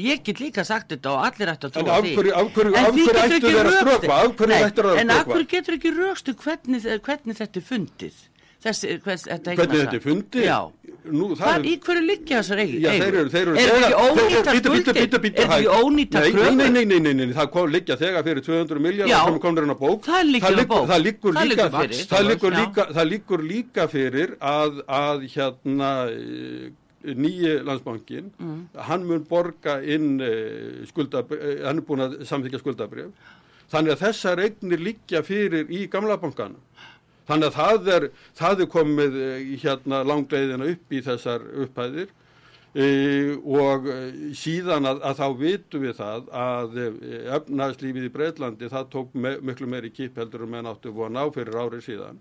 [0.00, 2.12] ég get líka sagt þetta og allir ætti að trúa því.
[2.12, 4.16] En af hverju, af hverju ættu þér að strökva?
[4.16, 5.00] Af hverju ættu þér að strökva?
[5.02, 8.22] En af hverju getur ekki raukstu hvernig, hvernig þetta er fundið?
[8.62, 10.44] Þessi, hvers, þetta hvernig þetta er fundið?
[10.46, 10.58] Já.
[11.02, 11.64] Nú, Hvað, er...
[11.66, 12.82] í hverju liggja þessar eigin?
[12.84, 13.54] Já, þeir eru, þeir eru.
[13.58, 15.00] Er ekki ónýta skuldir?
[15.02, 16.52] Er ekki ónýta kröfur?
[16.58, 19.74] Nei, nei, nei, nei, nei, það kom liggja þegar fyrir 200 miljardar sem komur inn
[19.74, 20.06] á bók.
[20.06, 20.86] Það liggja á bók.
[20.92, 21.66] Það liggur líka,
[22.12, 25.90] það liggur líka, það liggur líka fyrir að, að hérna,
[27.02, 28.58] nýji landsbankin, mm.
[28.88, 33.32] hann mun borga inn uh, skuldabrif, hann er búin að samþykja skuldabrif,
[33.72, 36.60] þannig að þessar eignir liggja fyrir í gamla bankanum.
[37.28, 38.08] Þannig að það er,
[38.38, 39.20] það er komið
[39.62, 42.08] hérna langleiðina upp í þessar upphæðir
[42.74, 42.88] e,
[43.38, 43.86] og
[44.38, 46.76] síðan að, að þá vitum við það að
[47.38, 51.24] efnagslífið í Breitlandi það tók me, miklu meiri kip heldur um en áttu búin á
[51.34, 52.20] fyrir árið síðan.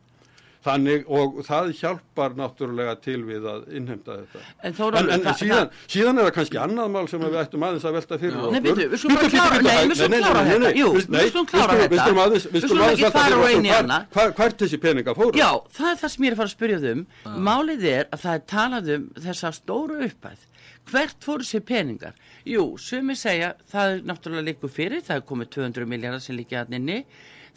[0.61, 4.41] Þannig, og það hjálpar náttúrulega til við að innhemta þetta.
[4.61, 5.87] En, en, en það, síðan, það...
[5.93, 8.53] síðan er það kannski annað mál sem við ættum aðeins að velta fyrir okkur.
[8.53, 10.73] Nei, bitur, við skulum klára, nei, við skulum klára þetta.
[10.77, 12.43] Jú, við skulum klára þetta.
[12.53, 13.97] Við skulum ekki fara úr eini hana.
[14.13, 15.33] Hvert þessi peninga fóru?
[15.41, 17.03] Já, það er það sem ég er að fara að spyrja um.
[17.49, 20.45] Málið er að það er talað um þessa stóru uppæð.
[20.91, 22.13] Hvert fóru sér peningar?
[22.45, 26.61] Jú, sumi segja, það er náttúrulega líku fyrir, það er komið 200 miljardar sem líka
[26.61, 27.01] hann inni.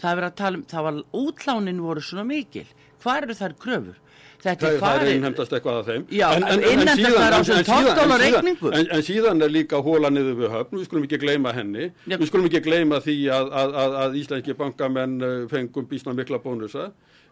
[0.00, 2.66] Það er verið að tala um, það var útlánin voru svona mikil
[3.04, 4.00] hvað eru þær kröfur?
[4.44, 4.82] Þetta er farið...
[4.84, 6.04] Það er innhemtast eitthvað af þeim.
[6.12, 8.72] Já, en, en, innhemtast er á sem 12 dólar reikningu.
[8.76, 12.18] En, en síðan er líka hóla niður við höfn, við skulum ekki gleyma henni, Já.
[12.18, 15.18] við skulum ekki gleyma því að, að, að, að íslenski bankamenn
[15.52, 16.90] fengum bísna mikla bónusa,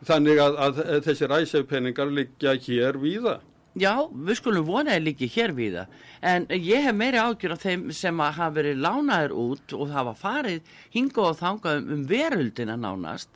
[0.09, 3.41] þannig að þessi ræsefpenningar liggja hér víða.
[3.81, 7.87] Já, við skulum vonaði líki hér við það, en ég hef meiri ágjör af þeim
[7.97, 12.77] sem að hafa verið lánaður út og hafa farið hinga og þanga um, um veröldina
[12.77, 13.33] nánast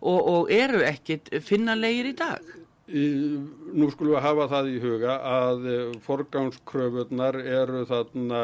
[0.00, 2.56] og, og eru ekkit finnanlegir í dag.
[2.90, 5.68] Nú skulum við hafa það í huga að
[6.02, 8.40] forgangskröfunar eru þarna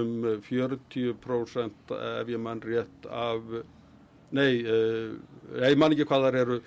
[0.00, 0.14] um
[0.46, 3.42] 40% ef ég mann rétt af,
[4.32, 6.58] nei, ég man ekki hvað þar eru,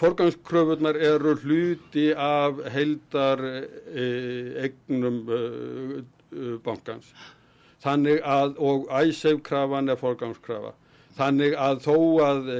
[0.00, 3.44] forgangskröfunar eru hluti af heildar
[4.64, 5.20] eignum
[6.64, 7.12] bankans.
[7.84, 10.72] Þannig að, og æsefkrafan er forgangskrafa.
[11.18, 12.58] Þannig að þó að e,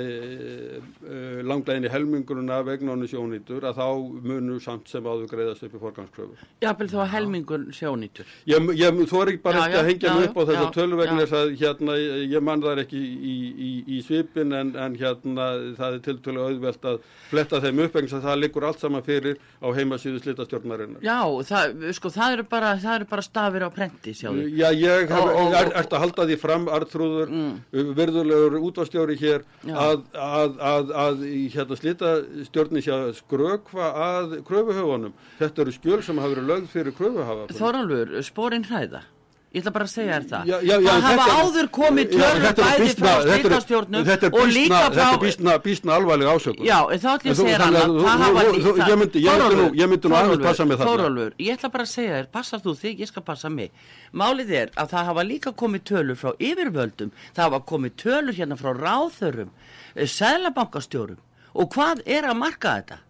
[1.07, 3.87] e, langleginni helmingurinn af egnónu sjónýtur að þá
[4.27, 6.49] munu samt sem áður greiðast upp í forgangskröfu.
[6.64, 8.27] Já, bel þá helmingun sjónýtur.
[8.51, 11.21] Ég, ég, þú er ekki bara já, ekki að hengja mig upp á þessa tölvegna
[11.23, 11.99] þess að hérna,
[12.35, 13.37] ég mann það ekki í,
[13.68, 15.47] í, í svipin en, en hérna
[15.79, 16.99] það er tiltölu auðvelt að
[17.31, 21.07] fletta þeim upp eins og það liggur allt saman fyrir á heimasíðu slitastjórnarinnar.
[21.07, 22.75] Já, það, sko, það eru bara,
[23.07, 24.49] bara stafir á prenti, sjáðu.
[24.59, 27.55] Já, ég hef, er, ert að halda því fram, Artrúður, mm.
[28.48, 32.14] Virðulegur útvarstjóri hér að, að, að, að hérna slita
[32.48, 35.14] stjórni sé að skrökva að kröfuhöfunum.
[35.38, 37.48] Þetta eru skjöl sem hafa verið lögð fyrir kröfuhafa.
[37.58, 39.04] Þoralfur, spórin hræða.
[39.48, 40.48] Ég ætla bara að segja þér það.
[40.50, 44.98] Já, já, já, það hafa áður komið törnum bæði frá slítastjórnum og líka frá...
[44.98, 46.66] Þetta er bísna alvarleg ásökun.
[46.68, 47.94] Já, þá ætlum ég að segja þér annað.
[48.04, 48.84] Það hafa líka...
[49.78, 50.92] Ég myndi nú aðeins passa með það.
[50.92, 53.72] Þórólfur, ég ætla bara að segja þér, passar þú þig, ég skal passa mig.
[54.12, 58.61] Málið er að það hafa líka komið tölur frá yfirvöldum, það hafa komið tölur hérna
[58.61, 59.50] frá ráþörum,
[59.96, 61.24] sælabankastjórum
[61.58, 63.00] og hvað er að marka þetta?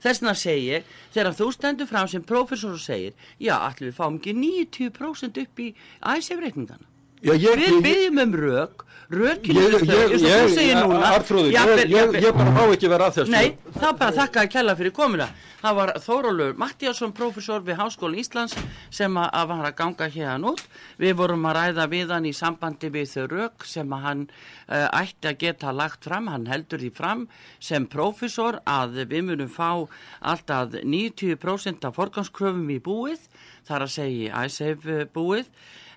[0.00, 3.98] Þess vegna segir ég, þegar þú stendur fram sem professor og segir, já, allir við
[3.98, 5.72] fáum ekki 90% upp í
[6.14, 6.89] æsefreikningana.
[7.20, 11.00] Já, ég, við byggjum um rauk, raukinu þau, eins og þú segir núna.
[11.10, 13.32] Artrúður, ég, ég, ég bara má ekki vera að þessu.
[13.34, 15.26] Nei, það bara þakkaði kella fyrir komuna.
[15.60, 18.54] Það var Þórólur Mattíasson, professor við Háskóla Íslands
[18.88, 20.62] sem að var að ganga hérna út.
[20.96, 24.86] Við vorum að ræða við hann í sambandi við þau rauk sem að hann uh,
[25.02, 26.30] ætti að geta lagt fram.
[26.32, 27.26] Hann heldur því fram
[27.60, 29.84] sem professor að við munum fá
[30.24, 33.28] alltaf 90% af forgangskröfum í búið,
[33.68, 35.52] þar að segja æsef búið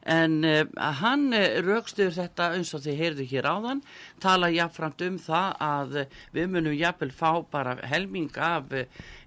[0.09, 0.63] en uh,
[0.99, 3.83] hann uh, raukstuður þetta eins og þið heyrðu hér áðan
[4.23, 8.73] tala jáfnframt um það að uh, við munum jáfnvel fá bara helming af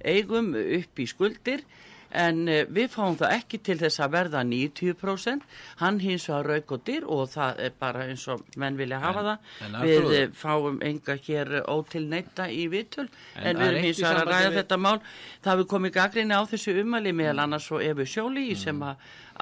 [0.05, 1.65] eigum upp í skuldir
[2.17, 5.47] en uh, við fáum það ekki til þess að verða 90%
[5.83, 9.39] hann hins og dyr og það er bara eins og menn vilja hafa En- það.
[9.67, 14.01] en við Arnþrúður- uh, fáum enga hér ótilneita í vitul En en, við erum hins
[14.03, 14.99] vegar að ræða við- þetta mál.
[15.45, 18.97] Það hefur komið gaggrinni á þessu umæli meðal annars svo Efu Sjóli sem að,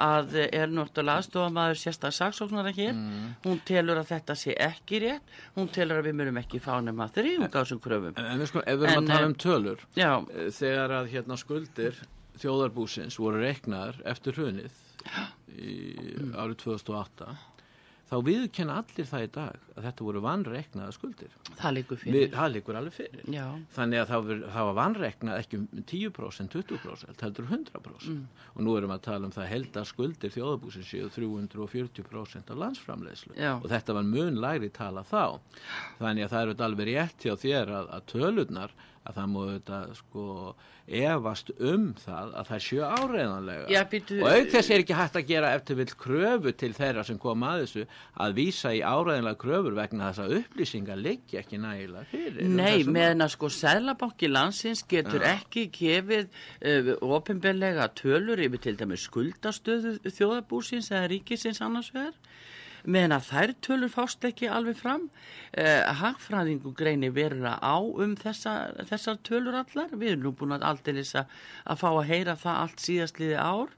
[0.05, 2.93] að er náttúrulega aðstofamaður sérsta saksóknara hér.
[3.45, 5.21] Hún telur að þetta sé ekki rétt.
[5.55, 8.13] Hún telur að við munum ekki fá nema þrjum gásum kröfum.
[8.17, 11.09] En, við sko, ef við erum að tala eh, um tölur, já, eh, þegar að
[11.13, 11.95] hérna skuldir
[12.41, 14.79] þjóðarbúsins voru reiknaðar eftir hrunið
[15.55, 15.75] í
[16.41, 17.35] árið 2008,
[18.05, 21.31] þá viðkenna allir það í dag að þetta voru vannreiknaða skuldir.
[21.57, 23.23] það líkur fyrir Við, það líkur alveg fyrir.
[23.33, 23.45] já,
[23.77, 28.19] Þannig að það það var vannreiknað ekki um 10%, 20%, heldur 100%.
[28.53, 32.61] Og nú erum við að tala um það held að skuldir þjóðarbúsins séu 340% af
[32.61, 33.35] landsframleiðslu.
[33.41, 33.55] Já.
[33.57, 35.23] Og þetta var mun læri tala þá.
[36.01, 39.51] Þannig að það er auðvitað alveg rétt hjá þér að, að tölurnar að það múið
[39.55, 40.23] þetta sko
[40.85, 43.65] efast um það að það séu áreiðanlega.
[43.73, 47.05] Já, býtu- og auk þess er ekki hægt að gera eftir vill kröfu til þeirra
[47.07, 47.85] sem koma að þessu
[48.21, 52.83] að vísa í áreiðanlega kröfur vegna þess að upplýsingar liggja ekki nægilega fyrir um Nei,
[52.83, 52.93] mál.
[52.99, 56.29] meðan að sko Sælabanki landsins getur ekki gefið
[56.61, 62.13] uh, ofinbeglega tölur yfir til dæmis skuldastöðu þjóðabúsins eða ríkisins annars vegar
[62.85, 65.07] meðan að þær tölur fást ekki alveg fram.
[65.55, 68.55] Uh, hagfræðingu greini veruna á um þessa,
[68.89, 69.93] þessar tölur allar.
[69.93, 71.33] Við erum nú búin að aldeilis að,
[71.81, 73.75] fá að heyra það allt síðastliði ár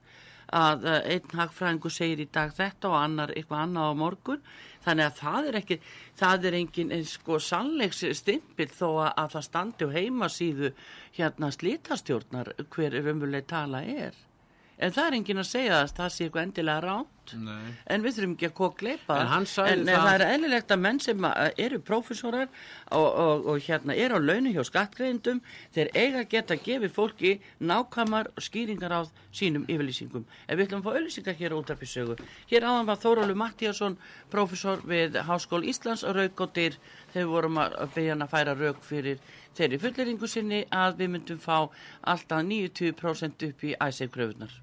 [0.58, 4.46] að uh, einn hagfræðingu segir í dag þetta og annar eitthvað annað á morgun.
[4.88, 5.80] Þannig að það er ekki
[6.20, 10.72] það er engin eins sko sannleiks stimpil þó að, að það standi á heimasíðu
[11.18, 14.16] hérna slítastjórnar hver raunveruleg tala er
[14.80, 17.72] en það er engin að segja að það sé eitthvað endilega ránt Nei.
[17.92, 20.80] en við þurfum ekki að kók gleipa En en, en það- það er eðlilegt að
[20.84, 21.26] menn sem
[21.58, 22.48] eru prófessorar
[22.92, 25.42] og, og, og hérna eru á launu hjá skattgreðindum
[25.76, 29.02] þeir eiga geta að gefi fólki nákvæmar skýringar á
[29.34, 30.24] sínum yfirlýsingum.
[30.48, 32.16] En við ætlum að fá auðlýsingar hér á útarpisögu.
[32.50, 33.98] Hér áðan var Þórólu Mattíasson,
[34.32, 36.78] prófessor við Háskóla Íslands og Raukóttir
[37.12, 39.20] þegar við vorum að beða hann að færa rauk fyrir
[39.58, 41.68] þeirri fulleringu sinni að við myndum fá
[42.08, 44.56] alltaf 90% upp í æseggröfunar.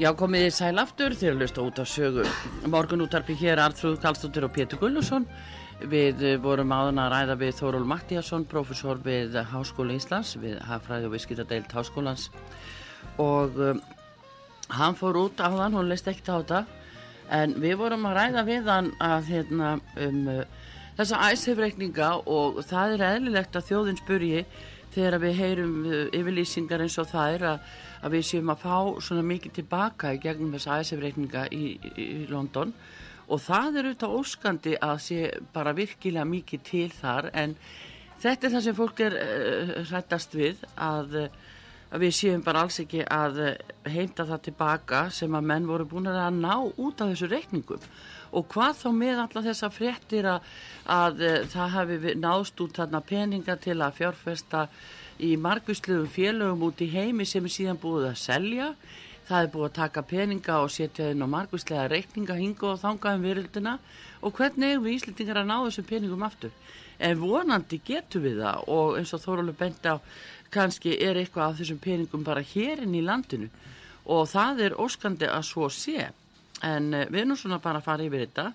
[0.05, 2.23] Já, komið þið sæl aftur til að lusta út á sögu.
[2.69, 5.23] Morgun útarpi hér Artrúð Kallstóttir og Pétur Gullusson.
[5.81, 11.09] Við eh, vorum áðan að ræða við Þóról Mattíasson, professor við Háskóla Íslands, við Hafræði
[11.09, 12.27] og Viskitadeild Háskólans.
[13.17, 13.79] Og um,
[14.77, 16.61] hann fór út á þann, hún leist ekkert á þetta.
[17.39, 19.73] En við vorum að ræða við hann að, hérna,
[20.05, 24.45] um uh, þessa æsefreikninga og það er eðlilegt að þjóðin spurji
[24.93, 25.75] þegar við heyrum
[26.13, 28.77] yfirlýsingar eins og það er að, að við séum að fá
[29.08, 32.73] svona mikið tilbaka í gegnum þessa æsefreikninga í, í, í London.
[33.25, 35.19] Og það er auðvitað óskandi að sé
[35.53, 37.55] bara virkilega mikið til þar en
[38.21, 41.15] þetta er það sem fólk er uh, hrættast við að,
[41.89, 43.39] að við séum bara alls ekki að
[43.89, 47.89] heimta það tilbaka sem að menn voru búin að ná út af þessu reikningum.
[48.36, 50.53] Og hvað þá með alla þessa fréttir að,
[50.91, 54.67] að uh, það hafi náðst út þarna peninga til að fjárfesta
[55.23, 58.69] í margvísluðum félögum út í heimi sem er síðan búið að selja.
[59.25, 63.15] Það er búið að taka peninga og setja inn á margvíslega reikninga hinga og þanga
[63.17, 63.78] um virðildina
[64.21, 66.51] og hvernig við Íslendingar að ná þessum peningum aftur?
[66.99, 68.67] En vonandi getum við það.
[68.71, 69.97] Og eins og Þórólu benti á
[70.54, 73.49] kannski er eitthvað af þessum peningum bara hérinn í landinu.
[74.06, 76.10] Og það er óskandi að svo sé.
[76.63, 78.51] En uh, við erum svona bara að fara yfir þetta.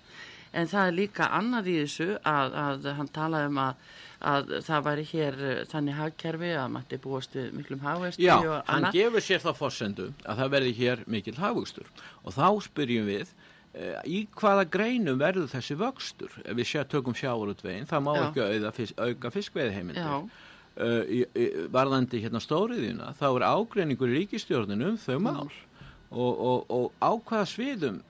[0.51, 4.83] En það er líka annað í þessu að, að hann talaði um að, að það
[4.87, 8.97] væri hér uh, þannig hagkerfi að mætti búast við miklum hagvesti Já, hann annað.
[8.97, 11.89] gefur sér þá fórsendu að það verði hér mikil hafustur
[12.21, 13.33] og þá spyrjum við
[13.73, 16.37] eh, í hvaða greinum verður þessi vöxtur?
[16.45, 18.23] Ef við sjá, tökum sjáurutvegin það má Já.
[18.27, 20.21] ekki fisk, auka fiskveiðheimildir Já.
[20.21, 25.51] uh, í, í, varðandi hérna stóriðina þá er ágreiningur í ríkistjórninu um þau mál.
[26.11, 28.01] Og, og, og á hvaða sviðum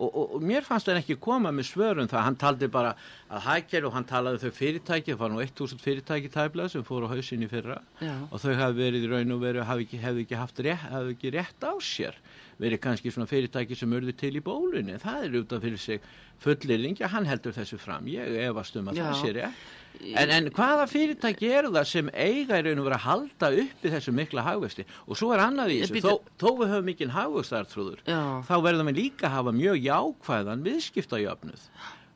[0.00, 2.94] og, og, og mér fannst hann ekki koma með svörum það, hann taldi bara
[3.28, 6.86] að hækjar og hann talaði um þau fyrirtæki, það var nú 1000 fyrirtæki tæblað sem
[6.86, 7.80] fóru á hausin í fyrra.
[8.00, 8.14] Já.
[8.30, 11.16] og þau hafi verið í raun og veru hafi ekki, hefði ekki haft rétt, hefði
[11.16, 12.16] ekki rétt á sér.
[12.60, 16.08] Verið kannski svona fyrirtæki sem urðu til í bólunni, það er út af fyrir sig
[16.40, 18.08] fullirðing, já hann heldur þessu fram.
[18.08, 19.06] Ég efast um að Já.
[19.10, 19.68] það sé rétt
[20.00, 23.92] en, en hvaða fyrirtæki eru það sem eiga í raun og veru að halda uppi
[23.94, 28.02] þessu mikla hagvesti og svo er annað í þessu, þó, þó við höfum mikinn hagvestartrúður
[28.08, 28.20] Já.
[28.48, 31.64] þá verðum við líka að hafa mjög jákvæðan viðskiptajöfnuð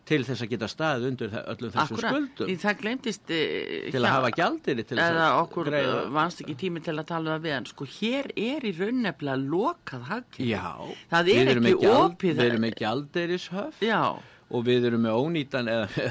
[0.04, 2.50] til þess að geta staðið undir þe- öllum þessum Akkurat, skuldum.
[2.60, 3.38] Það glemtist e,
[3.88, 5.94] til að hafa gjaldiri til þess að okkur greiða.
[6.02, 7.68] uh, vannst ekki tími til að tala um við hann.
[7.70, 10.12] Sko hér er í raunefnilega lokað
[10.44, 10.66] Já,
[11.08, 14.02] Það er ekki opið- Við erum með gjaldeirishöf já,
[14.54, 16.04] og við erum með ónýtan eða,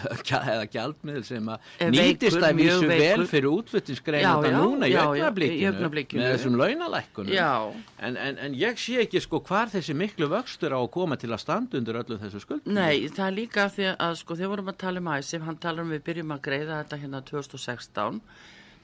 [0.54, 4.96] eða gjaldmiðl sem að Er nýtist að vísu vel fyrir Já, útfluttinsgreinanda já, núna í
[5.00, 6.24] augnablikinu.
[6.24, 7.52] með þessum launalækkunum Já.
[8.00, 11.32] en, en, en ég sé ekki sko hvar þessi miklu vöxtur á að koma til
[11.32, 14.74] að standa undir öllum þessu skuldum nei, það er líka því að sko þegar vorum
[14.74, 18.22] að tala um æsif, hann talar um við byrjum að greiða þetta hérna 2016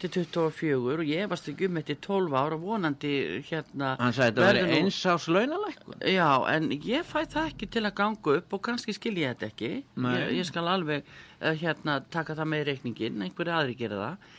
[0.01, 3.13] til 24 og ég varst ekki um þetta í 12 ára vonandi
[3.49, 7.83] hérna hann sagði þetta verður eins ás launalækkun Já, en ég fæ það ekki til
[7.85, 9.71] að ganga upp og kannski skil ég þetta ekki.
[9.83, 14.29] Ég, ég skal alveg uh, hérna taka það með reikningin, einhverju aðri gera það.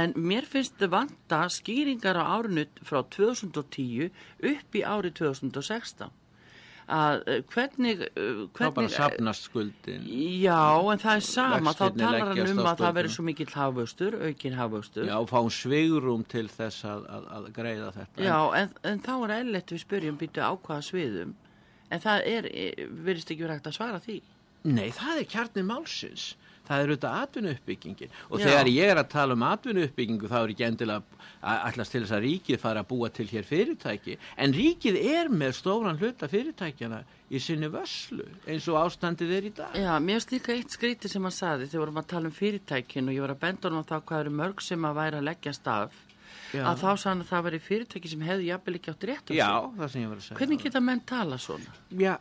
[0.00, 4.10] En mér finnst þau vanta skýringar á árinu frá 2010
[4.52, 6.12] upp í ári 2016.
[6.90, 8.00] Að uh, hvernig...
[8.16, 10.58] Uh, þá bara hvernig sapnast skuldin Já,
[10.90, 14.58] en það er sama, þá talar hann um að það veri svo mikill hafvöxtur, aukin
[14.58, 15.06] hafvöxtur.
[15.06, 19.36] já, fáum svigrum til þess að, að, að greiða þetta Já, en, en þá er
[19.38, 21.38] eðlilegt við spyrjum býtu á hvaða sviðum.
[21.90, 22.50] En það er,
[23.06, 24.20] verðist ekki verið hægt að svara því.
[24.70, 26.26] Nei, það er kjarnir málsins.
[26.70, 28.44] Það er auðvitað atvinnuuppbyggingin og Já.
[28.46, 32.14] þegar ég er að tala um atvinnuuppbyggingu þá er ekki endilega að ætlast til þess
[32.14, 37.00] að ríkið fara að búa til hér fyrirtæki en ríkið er með stóran hluta fyrirtækjana
[37.30, 39.74] í sinni vöslu eins og ástandið er í dag.
[39.78, 43.10] Já, mér finnst líka eitt skríti sem hann saði þegar vorum að tala um fyrirtækin
[43.10, 45.28] og ég var að benda honum á það hvað eru mörg sem að væri að
[45.30, 45.98] leggjast af
[46.50, 46.64] Já.
[46.66, 49.50] að þá hann að það væri fyrirtæki sem hefði jafnvel ekki átt rétt á Já,
[49.50, 49.78] sig.
[49.78, 50.38] það sem ég var að segja.
[50.40, 51.74] Hvernig geta menn tala svona?
[51.94, 52.14] Já,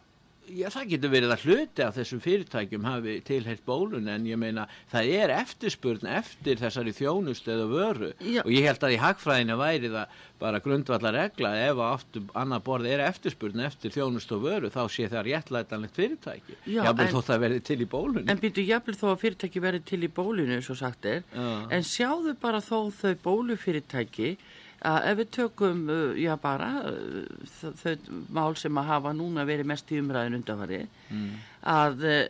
[0.50, 4.66] já, það getur verið að hluti af þessum fyrirtækjum hafi tilheirt bólun en ég meina
[4.92, 8.42] það er eftirspurn eftir þessari þjónust eða vöru Já.
[8.46, 12.62] og ég held að í hagfræðinu væri það bara grundvallar regla ef að aftur annar
[12.64, 16.56] borð er eftirspurn eftir þjónust og vöru þá sé það réttlætanlegt fyrirtæki.
[16.66, 18.30] En- þótt það verið til í bólun.
[18.30, 21.68] En býtu jafnvel þó að fyrirtæki verði til í bólinu, svo sagt er, Já.
[21.76, 24.38] en sjáðu bara þó þau bólufyrirtæki
[24.86, 27.96] að ef við tökum, uh, já bara, uh, þau
[28.32, 31.32] mál sem að hafa núna verið mest í umræðin undanfari, Mm.
[31.66, 32.22] að uh,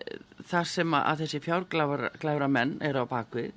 [0.50, 3.52] þar sem að, þessi fjárglæfra menn eru á bakvið,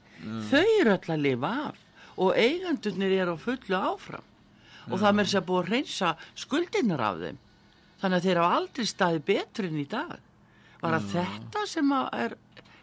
[0.51, 1.79] þau eru öll að lifa af
[2.19, 4.27] og eigandurnir eru á fullu áfram
[4.91, 7.39] og það með þess að búið að reynsa skuldinnar af þeim.
[8.03, 10.19] Þannig að þeir hafa aldrei staðið betur en í dag.
[10.83, 12.33] Var að þetta sem að er,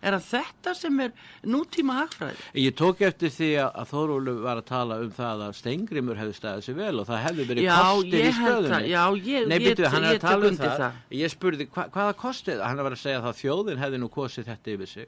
[0.01, 1.11] er að þetta sem er
[1.43, 2.37] nútíma hagfræði?
[2.63, 6.65] Ég tók eftir því að, Þórólu var að tala um það að Stengrimur hefði staðið
[6.69, 8.73] sér vel og það hefði verið Já, kostir í ég held stöðunni.
[8.75, 10.77] það, já, ég- Nei, ég- byrju, hann er að tala um það.
[10.79, 10.93] það.
[11.11, 14.45] Ég spurði hva, hvaða kostið, hann var að segja það að þjóðin hefði nú kosið
[14.53, 15.07] þetta yfir sig.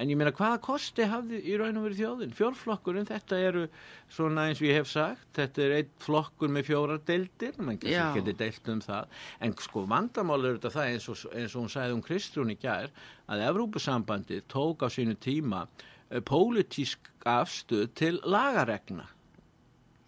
[0.00, 2.32] En ég meina hvaða kosti hafði í raun og verið þjóðin?
[2.38, 3.64] Fjórflokkurinn, þetta eru
[4.08, 8.06] svona eins og ég hef sagt, þetta er einn flokkur með fjórar deildir, mann Já.
[8.16, 9.10] geti deilt um það.
[9.44, 12.56] En sko vandamál er þetta það eins og, eins og hún sagði um Kristrún í
[12.62, 12.88] gær,
[13.28, 19.04] að Evrópusambandið tók á sínu tíma uh, pólitísk afstöð til lagaregna.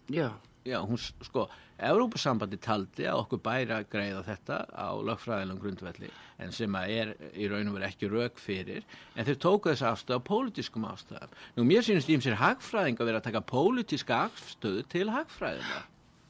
[0.09, 0.31] Já,
[0.63, 1.49] Já, hún, sko,
[1.89, 6.11] Evrópusambandi taldi að okkur bæri að greiða þetta á lögfræðilegum grundvelli
[6.43, 9.93] en sem að er í raun og veru ekki rauk fyrir en þeir tóku þessa
[9.93, 11.33] afstöð á pólitískum ástæðum.
[11.57, 15.81] Nú, mér sínist í sér hagfræðing að vera að taka pólitíska afstöðu til hagfræðina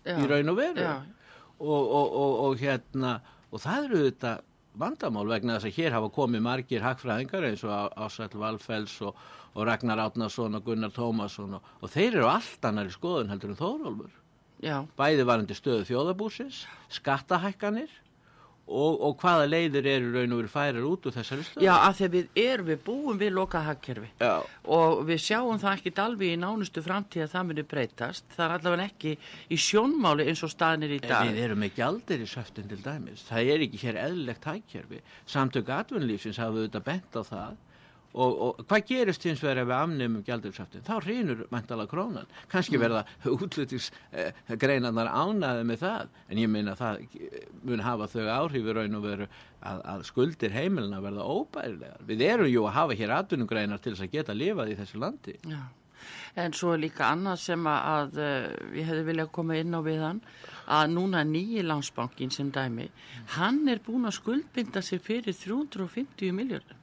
[0.06, 0.16] já.
[0.18, 3.20] í raun og veru og, og, og, og hérna
[3.52, 4.34] og það eru þetta
[4.80, 9.22] vandamál vegna þess að hér hafa komið margir hagfræðingar eins og Ásæll Valfells og,
[9.54, 13.60] og Ragnar Átnason og Gunnar Tómasson og, og þeir eru allt annari skoðun heldur en
[13.62, 14.20] Þórólfur
[14.64, 16.64] Já, bæði varandi stöðu þjóðabúsins,
[16.96, 17.92] skattahækkanir
[18.64, 21.66] og, og hvaða leiðir eru raun og verið færir út úr þessari stöðu.
[21.66, 23.20] já, að því að við erum, við búum
[24.06, 24.14] við.
[24.24, 24.32] Já.
[24.78, 28.30] Og við sjáum það ekki alveg í nánustu framtíð að það muni breytast.
[28.38, 29.14] Það er allavega ekki
[29.52, 31.28] í sjónmáli eins og staðnir í En dag.
[31.28, 33.28] Við erum gjaldir í söftin til dæmis.
[33.28, 35.04] Það er ekki hér eðlilegt hækkerfi.
[35.36, 37.62] Samtök atvinnulífsins hafa auðvitað bent á það
[38.14, 40.86] og, og hvað gerist hins vegar ef við afnumum gjaldursaftin?
[40.86, 42.30] Þá reynur mæntala krónan.
[42.52, 47.06] Kanski verða útlutningsgreinarnar ánaði með það, en ég meina það
[47.66, 52.04] mun hafa þau áhrifu raun og veru að, að skuldir heimilina verða óbærilegar.
[52.10, 55.40] Við erum jú að hafa hér atvinnugreinar til þess að geta lifað í þessu landi.
[55.50, 55.64] Já.
[56.36, 60.02] En svo er líka annað sem að, að ég hefði viljað koma inn á við
[60.04, 60.22] hann
[60.74, 62.90] að núna nýji landsbankin sem dæmi,
[63.38, 66.83] hann er búin að skuldbinda sig fyrir 350 miljardum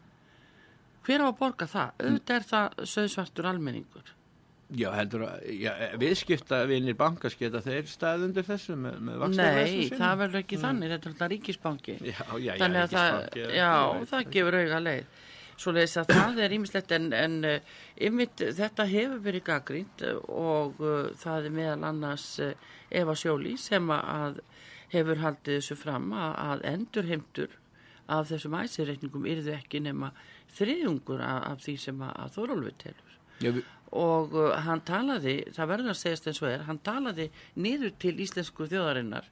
[1.10, 1.92] hver á að borga það?
[2.06, 4.16] auðvitað er það söðsvartur almenningur.
[4.70, 10.42] Já, heldur að, já, viðskipta vinir bankasketa þeir staðundir þessu með, með Nei, það verður
[10.44, 10.62] ekki mm.
[10.62, 11.96] þannig, þetta er alltaf ríkisbanki.
[12.06, 13.72] Já, já, já, ríkisbanki það, Já,
[14.12, 15.18] það gefur auga leið.
[15.60, 17.34] Svo leiðis að það er ímislegt en, en
[18.06, 22.54] ymmit, uh, þetta hefur verið gaggrínt og uh, það er meðal annars uh,
[23.02, 24.38] Eva Sjóli sem að
[24.94, 27.58] hefur haldið þessu fram að, að endurheimtur
[28.10, 30.14] af þessum æsireikningum yrðu ekki nema
[30.58, 33.16] þriðjungur af, af því sem að, að Þórólfi telur.
[33.40, 33.68] Já, við...
[33.96, 38.16] og uh, hann talaði, það verður að segjast eins og er, hann talaði niður til
[38.20, 39.30] íslensku þjóðarinnar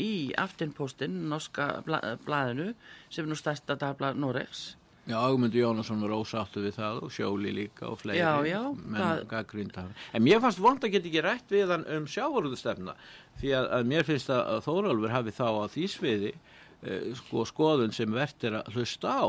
[0.00, 2.72] í aftinpostin, norska bla, blaðinu
[3.12, 4.70] sem nú stærsta dagblad Norex
[5.08, 9.00] Já, Augmundur Jónasson var ósáttu við það og Sjóli líka og fleiri já, já, menn
[9.00, 9.22] það...
[9.30, 12.94] gaggrínda en mér fannst vond að geta ekki rætt við hann um sjávarúðustefna
[13.40, 17.96] því að, að mér finnst að, Þórólfur hafi þá á því sviði eh, sko skoðun
[17.96, 19.24] sem verður að hlusta á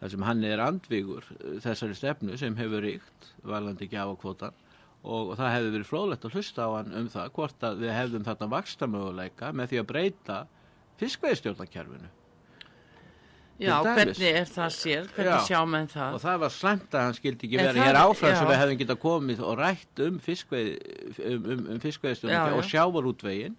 [0.00, 4.56] þar sem hann er andvígur eh, þessari stefnu sem hefur ríkt valandi gjafakvotan
[5.06, 7.96] og, og það hefur verið fróðlegt að hlusta á hann um það hvort að við
[7.96, 10.38] hefðum þarna vakstamöguleika með því að breyta
[11.00, 12.12] fiskveiðstjórnakerfinu
[13.56, 16.16] Já, hvernig er það sér, hvernig sjá menn það?
[16.18, 18.36] Og það var slemt að hann skildi ekki verið hér áfram já.
[18.36, 20.68] sem við hefðum getað komið og rætt um fiskveið
[21.30, 23.56] um, um, um og sjávarútvegin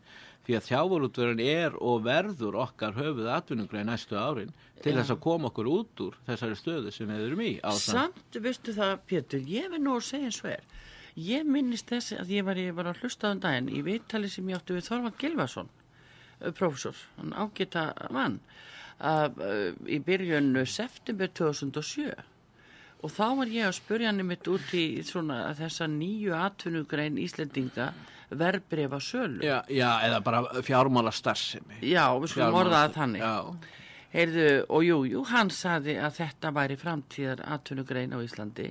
[0.48, 5.50] því að þjávorútverðin er og verður okkar höfuð atvinnungræði næstu árin til þess að koma
[5.50, 7.50] okkur út úr þessari stöðu sem við erum í.
[7.60, 7.98] Ástand.
[7.98, 10.64] Samt, veistu það, Pétur, ég vil nú að segja eins og er.
[11.28, 14.32] Ég minnist þess að ég var, ég var að hlusta á um daginn í viðtali
[14.32, 15.70] sem ég átti við Þorvald Gilvason,
[16.40, 18.40] uh, profesor, hann ágita mann,
[19.02, 22.14] uh, uh, í byrjun september 2007
[23.06, 27.92] og þá var ég að spurja hann mitt út í svona þessa nýju atvinnugræn Íslendinga
[28.30, 29.42] verbreyfa sölu.
[29.46, 31.80] Já, já, eða bara fjármála starfsemi.
[31.82, 33.24] Já, við skulum orðaða þannig.
[33.24, 33.74] Já.
[34.14, 38.70] Heyrðu, og jú, jú, hann saði að þetta væri framtíðar atvinnugrein á Íslandi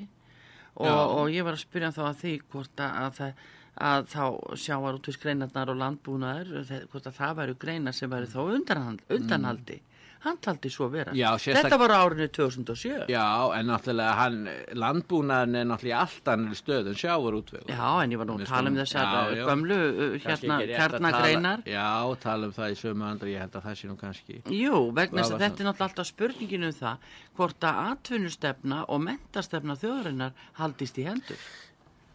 [0.80, 3.44] og, og ég var að spyrja þá að því hvort að, að,
[3.90, 4.24] að þá
[4.64, 9.78] sjáar út við skreinarnar og landbúnaður, hvort að það væri greina sem væri þá undanhaldi.
[9.80, 9.92] Mm
[10.26, 11.14] hann taldi svo vera.
[11.16, 11.66] Já, sérstak...
[11.66, 13.26] þetta var árinu 2007 já
[13.58, 14.38] en náttúrulega hann
[14.82, 18.50] landbúnaðin er náttúrulega allt annir stöð en sjáur útvegu já en ég var nú að
[18.50, 21.64] tala um þessar já, gömlu uh, hérna kjarnagreinar.
[21.66, 21.90] já
[22.22, 25.22] tala um það í sömu andri ég held að það sé nú kannski jú vegna
[25.22, 30.36] þess að þetta er náttúrulega alltaf spurningin um það hvort að atvinnustefna og mentastefna þjóðarinnar
[30.60, 31.48] haldist í hendur.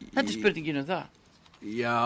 [0.02, 1.21] Þetta er spurningin um það
[1.62, 2.02] já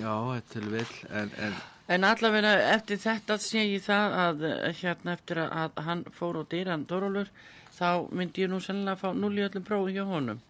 [0.00, 1.54] já er vel en, en
[1.88, 4.40] En allavega eftir þetta sé ég það að
[4.80, 7.28] hérna eftir að hann fór á dýran Dórólur
[7.76, 10.40] þá myndi ég nú sennilega að fá núl í öllum prófi hjá honum.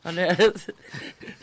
[0.00, 0.62] Þannig að,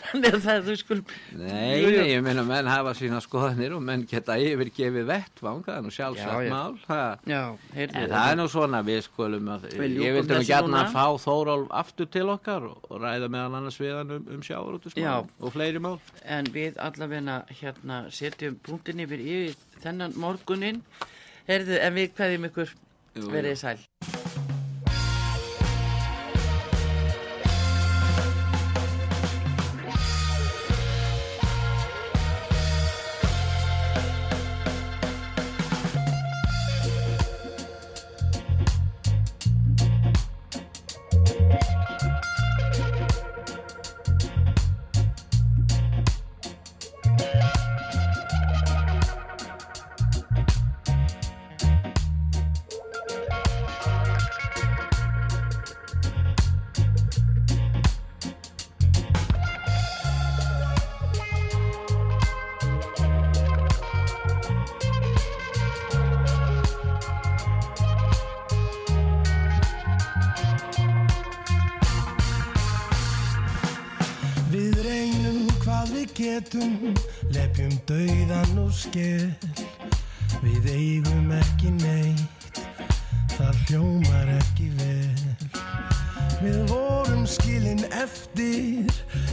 [0.08, 1.12] þannig að það þú skulum...
[1.38, 5.84] Nei, nei, ég meina menn hafa sína skoðanir og menn geta yfirgefið vettvang, það er
[5.86, 6.80] nú sjálfsagt mál.
[6.88, 7.42] Það, já,
[7.76, 8.02] heyrðu.
[8.02, 11.76] En það er nú svona við skulum að, ég vildi nú gætna að fá Þórólf
[11.84, 16.00] aftur til okkar og, og ræða meðal annars viðan um, um sjávarútusmál og fleiri mál.
[16.26, 20.82] En við allavega hérna setjum punktin yfir yfir þennan morgunin,
[21.46, 22.74] heyrðu, en við hvaðjum ykkur
[23.30, 23.78] verið sæl.
[76.18, 76.94] Getum.
[77.32, 79.34] Lepjum dauðan og skell
[80.42, 82.62] við eigum ekki neitt.
[83.36, 85.36] Það hljómar ekki vel.
[86.42, 88.88] Við vorum skilin eftir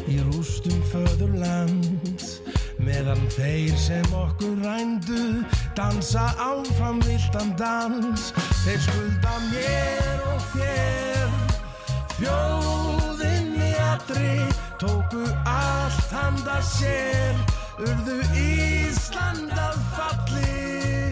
[0.08, 2.20] í rústum föðurland
[2.84, 5.44] meðan þeir sem okkur rændu
[5.76, 8.32] dansa áfram viltan dans.
[8.64, 11.34] Þeir skulda mér og þér
[12.14, 17.34] Þjóðinn í allri tóku allt handa sér
[17.78, 21.10] Urðu Ísland að falli.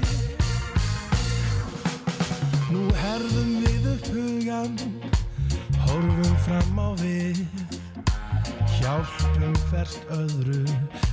[2.71, 4.77] Nú herðum við upp hugan
[5.83, 7.43] Horfum fram á við.
[8.79, 10.63] Hjálpum hvert öðru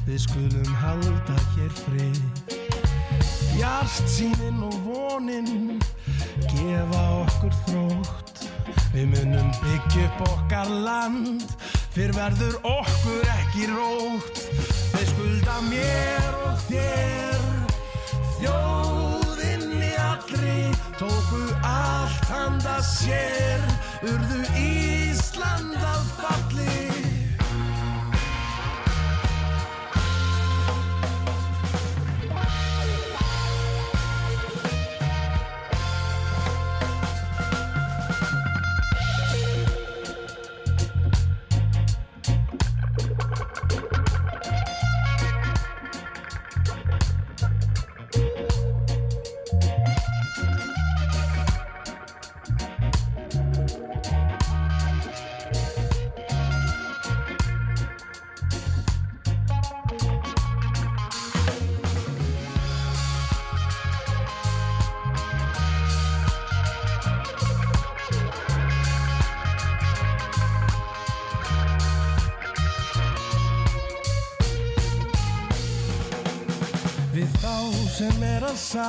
[0.05, 2.21] Við skulum halda hér frið.
[3.57, 5.81] Hjart sínin og vonin
[6.45, 8.47] Gefa okkur þrótt.
[8.93, 11.45] Við munum byggja upp okkar land
[11.99, 14.37] Fyrr verður okkur ekki rótt.
[14.93, 17.41] Þeir skulda mér og þér.
[18.37, 20.55] Þjóðinn í allri
[20.95, 23.67] Tóku allt handa sér.
[23.99, 27.08] Urðu Ísland að falli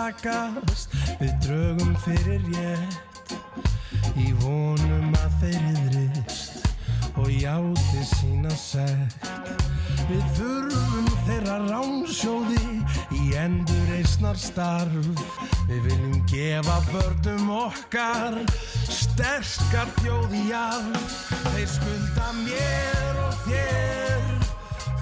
[0.01, 3.35] að sakast Við drögum fyrir rétt.
[4.19, 6.69] Í vonum að þeir yðrist
[7.21, 9.27] Og játi sína sekt.
[10.09, 12.63] Við þurfum þeirra ránsjóði
[13.19, 15.11] Í endur eisnar starf.
[15.69, 18.41] Við viljum gefa börnum okkar
[18.89, 21.21] Sterkar þjóði jarf
[21.51, 24.27] Þeir skulda mér og þér.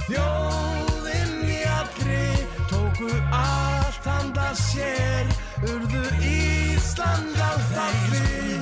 [0.09, 2.23] Þjóðinn í allri
[2.71, 3.68] tóku handa
[4.55, 5.27] sér
[5.69, 8.59] urðu Ísland á þalli